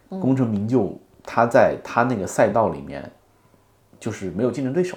[0.08, 3.10] 功成名就，他在他那个赛道里面
[3.98, 4.96] 就是没有竞争对手，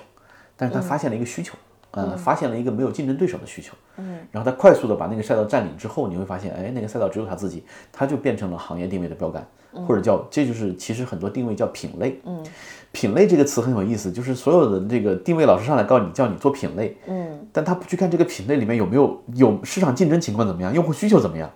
[0.56, 1.56] 但是他发现了一个需求，
[1.92, 9.48] 呃，发现了一个没有竞争对手的需求，嗯，然后他快速的把那个赛道占领之后，你会发现，哎，那个赛道只有他自己，他就变成了行业定位的标杆，
[9.88, 12.46] 或者叫这就是其实很多定位叫品类，嗯，
[12.92, 21.50] 品类这个词很有意思，就是所有的这个定位老师上来告诉你叫你做品类，嗯，但他不去看这个品类里面有没有有市场竞争情况怎么样，用户需求怎么样，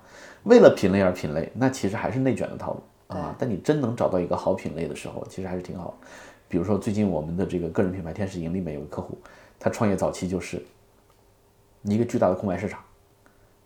[0.44, 2.82] 为了品类而品类，那其实还是内卷的套路
[3.12, 3.36] 啊。
[3.38, 5.98] 但你真能找到一个好品类的时候，其实还是挺好。
[6.48, 9.18] 比如说最近我们的这个个人品牌天使盈利里面有个客户，
[9.58, 10.62] 他创业早期就是
[11.84, 12.80] 一个巨大的空白市场，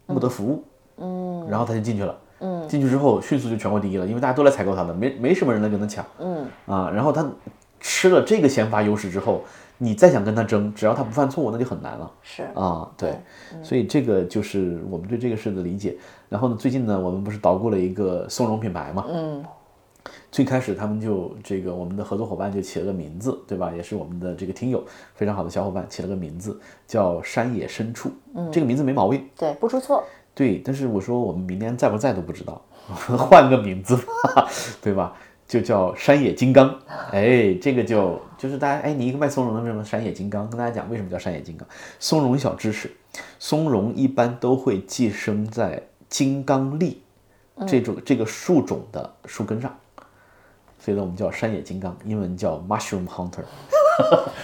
[0.06, 0.64] 没得服务，
[0.98, 7.28] 嗯，然后他就进去了，嗯，进去之后迅速就全国第一了，因为大家都来采购他的，没没什么人能跟他抢，嗯，啊，然后他
[7.96, 9.42] 吃了这个先发优势之后，
[9.78, 12.12] 你再想跟他争，只要他不犯错误，那就很难了。
[12.22, 13.18] 是啊，对，
[13.64, 15.96] 所以这个就是我们对这个事的理解。
[16.28, 19.06] 然后呢，最近呢，我们不是捣鼓了一个松茸品牌嘛？
[19.08, 19.42] 嗯。
[20.30, 23.72] 最开始他们就这个我们的合作伙伴就起了个名字，对吧？
[23.74, 24.84] 也是我们的这个听友
[25.14, 28.12] 非常好的小伙伴起了个名字叫山野深处。
[28.34, 29.26] 嗯，这个名字没毛病。
[29.38, 30.04] 对，不出错。
[30.34, 32.62] 对，但是我说我们明年在不在都不知道，
[33.18, 34.50] 换个名字吧，
[34.84, 35.14] 对吧？
[35.48, 36.74] 就叫山野金刚。
[37.12, 40.50] 哎，这个就就是大家哎，你一个卖松茸的为什么山野金刚？
[40.50, 41.68] 跟大家讲为什么叫山野金刚。
[42.00, 42.90] 松茸小知识，
[43.40, 46.96] 松茸一般都会寄生在金刚栎
[47.68, 49.76] 这种这个树种的树根上。
[50.78, 53.44] 所以呢，我们叫山野金刚，英文叫 Mushroom Hunter。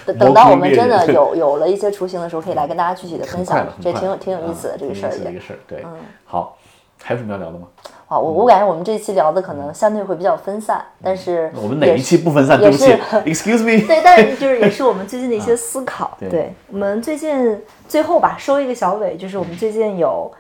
[0.06, 3.68] 等 等到我们真的有有了一些雏形的时候，可以来跟大家具体的分享。
[3.82, 5.12] 这挺有挺有意思的这个事儿。
[5.12, 5.86] 这个事儿，对。
[6.26, 6.58] 好，
[7.04, 7.68] 还有什么要聊的吗？
[8.08, 12.60] 啊，我我感觉我们这一期聊的可能相对会比较分散，但是我们哪一期不分散？
[12.60, 12.86] 对不起，
[13.26, 13.84] Excuse me。
[13.88, 16.18] 对，但是 就是也是我们最近的一些思考。
[16.20, 20.32] 对，我们最近最后吧，收一个小尾，就是我们最近有。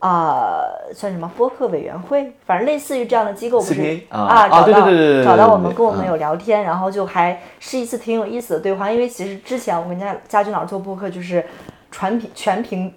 [0.00, 2.32] 啊，算什么播客委员会？
[2.44, 4.48] 反正类似于这样的机构，不是啊？
[4.48, 4.90] 找到
[5.22, 8.90] 找到我们，跟我们有聊天，然后就还是一次挺有意思的对话。
[8.90, 11.46] 因为其实之前我跟家家军老师做播客，就是
[11.92, 12.92] 全凭全凭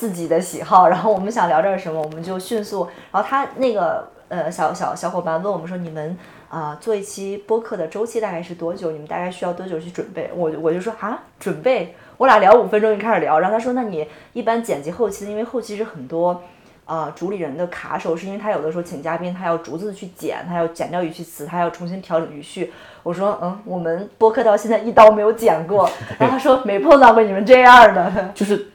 [0.00, 2.88] 自己的喜好， 然后我们想聊点什么，我们就迅速。
[3.12, 6.16] 然后他那个呃小小小伙伴问我们说：“你们
[6.48, 8.92] 啊做一期播客的周期大概是多久？
[8.92, 11.94] 你们大概需要多久去准备？”我我就说啊，准备。
[12.16, 16.42] 我俩聊五分钟就开始聊，然后他说：“那你一般剪辑后期，因为后期是很多，
[16.86, 22.72] 呃，主理人的卡手，是因为他有的时候请嘉宾，他要逐字去剪，他要剪掉语气词，他要重新调整语序。”
[23.02, 25.88] 我说：“嗯，我们播客到现在一刀没有剪过。”
[26.18, 28.69] 然后他说：“没碰到过你们这样的。”就是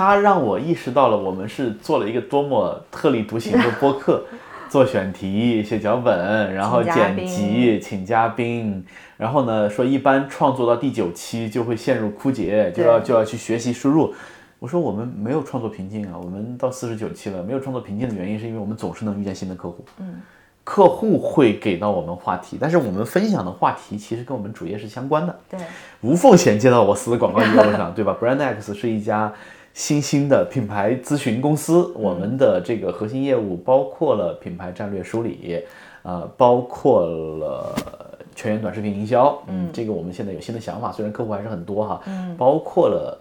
[0.00, 4.24] 他让我意识到了，我们是做了一个多么特立独行的 播客。
[4.70, 8.82] 做选题、写脚本，然后剪辑、请嘉宾，
[9.18, 14.14] 然后呢说一般创作到第九期就会陷入枯竭，就要就要去学习输入。
[14.58, 20.22] 我说我们没有创作瓶颈啊，我们到四十九期了，没有创作瓶颈的原因是因为我们总是能遇见新的客户，嗯，
[20.64, 25.60] 客户会给到我们话题，但是我们分享的话题其实跟我们主业是相关的，对，
[26.00, 29.30] 无缝衔接到我司的广告业务上，对吧？Brand X 是一家。
[29.80, 35.58] 新兴的品牌咨询公司，我们的这个核心业务包括了品牌战略梳理，
[36.02, 37.74] 呃，包括了
[38.34, 43.18] 全员短视频营销，嗯，这个我们现在有新的想法，虽然客户还是很多哈，嗯，包括了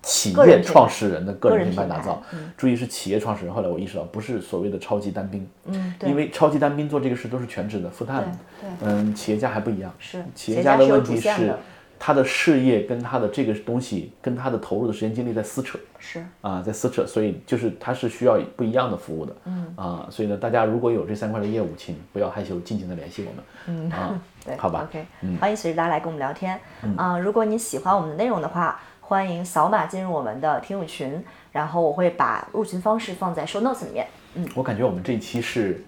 [0.00, 2.22] 企业创始人的个人品牌打造，
[2.56, 3.52] 注意是企业创始人。
[3.52, 8.30] 后来我意识到，不是所谓的超级单兵，嗯，因为超级单兵做这个事都是全职的，full time，
[8.60, 11.52] 对，嗯，企业家还不一样，是企业家的问题是。
[11.98, 16.24] 他的事业跟他的这个东西，跟他的投入的时间精力在撕扯，是。
[16.40, 19.72] 啊，在撕扯，所以就是他是需要不一样的服务的，嗯。
[19.76, 25.06] 啊，所以呢，大家如果有这三块的业务，请不要害羞，尽情的联系我们，嗯啊， 对，好吧，OK，
[25.40, 26.60] 欢迎随时大家来跟我们聊天，
[26.96, 35.84] 啊，如果你喜欢我们的内容的话，欢迎扫码进入我们的听友群，然后我会把入群方式放在 show notes 里面，嗯，我感觉我们这一期是。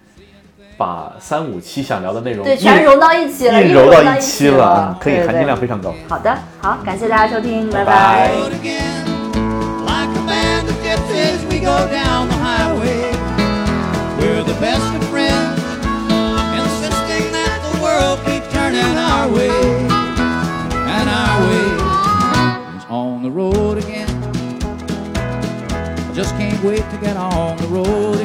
[0.79, 5.93] 把三五七想聊的内容对全融到一起了，一揉到一起了，可以含金量非常高。
[6.07, 8.31] 好的，好，感谢大家收听，拜拜。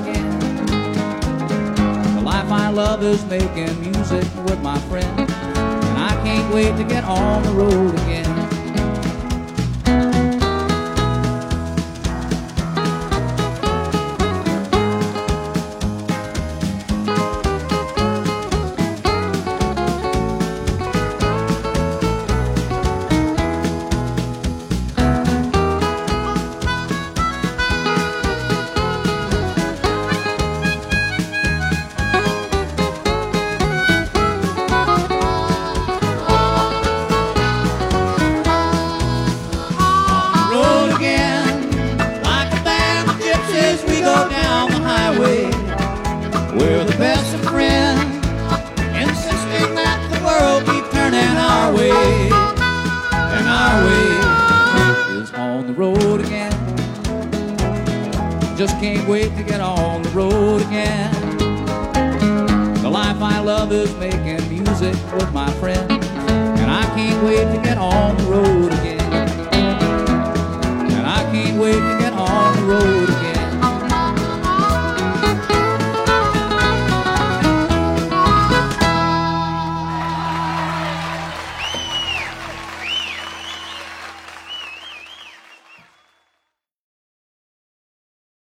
[0.05, 0.14] my
[2.75, 5.21] love is making music with my friend.
[5.21, 8.34] And I can't wait to get on the road again.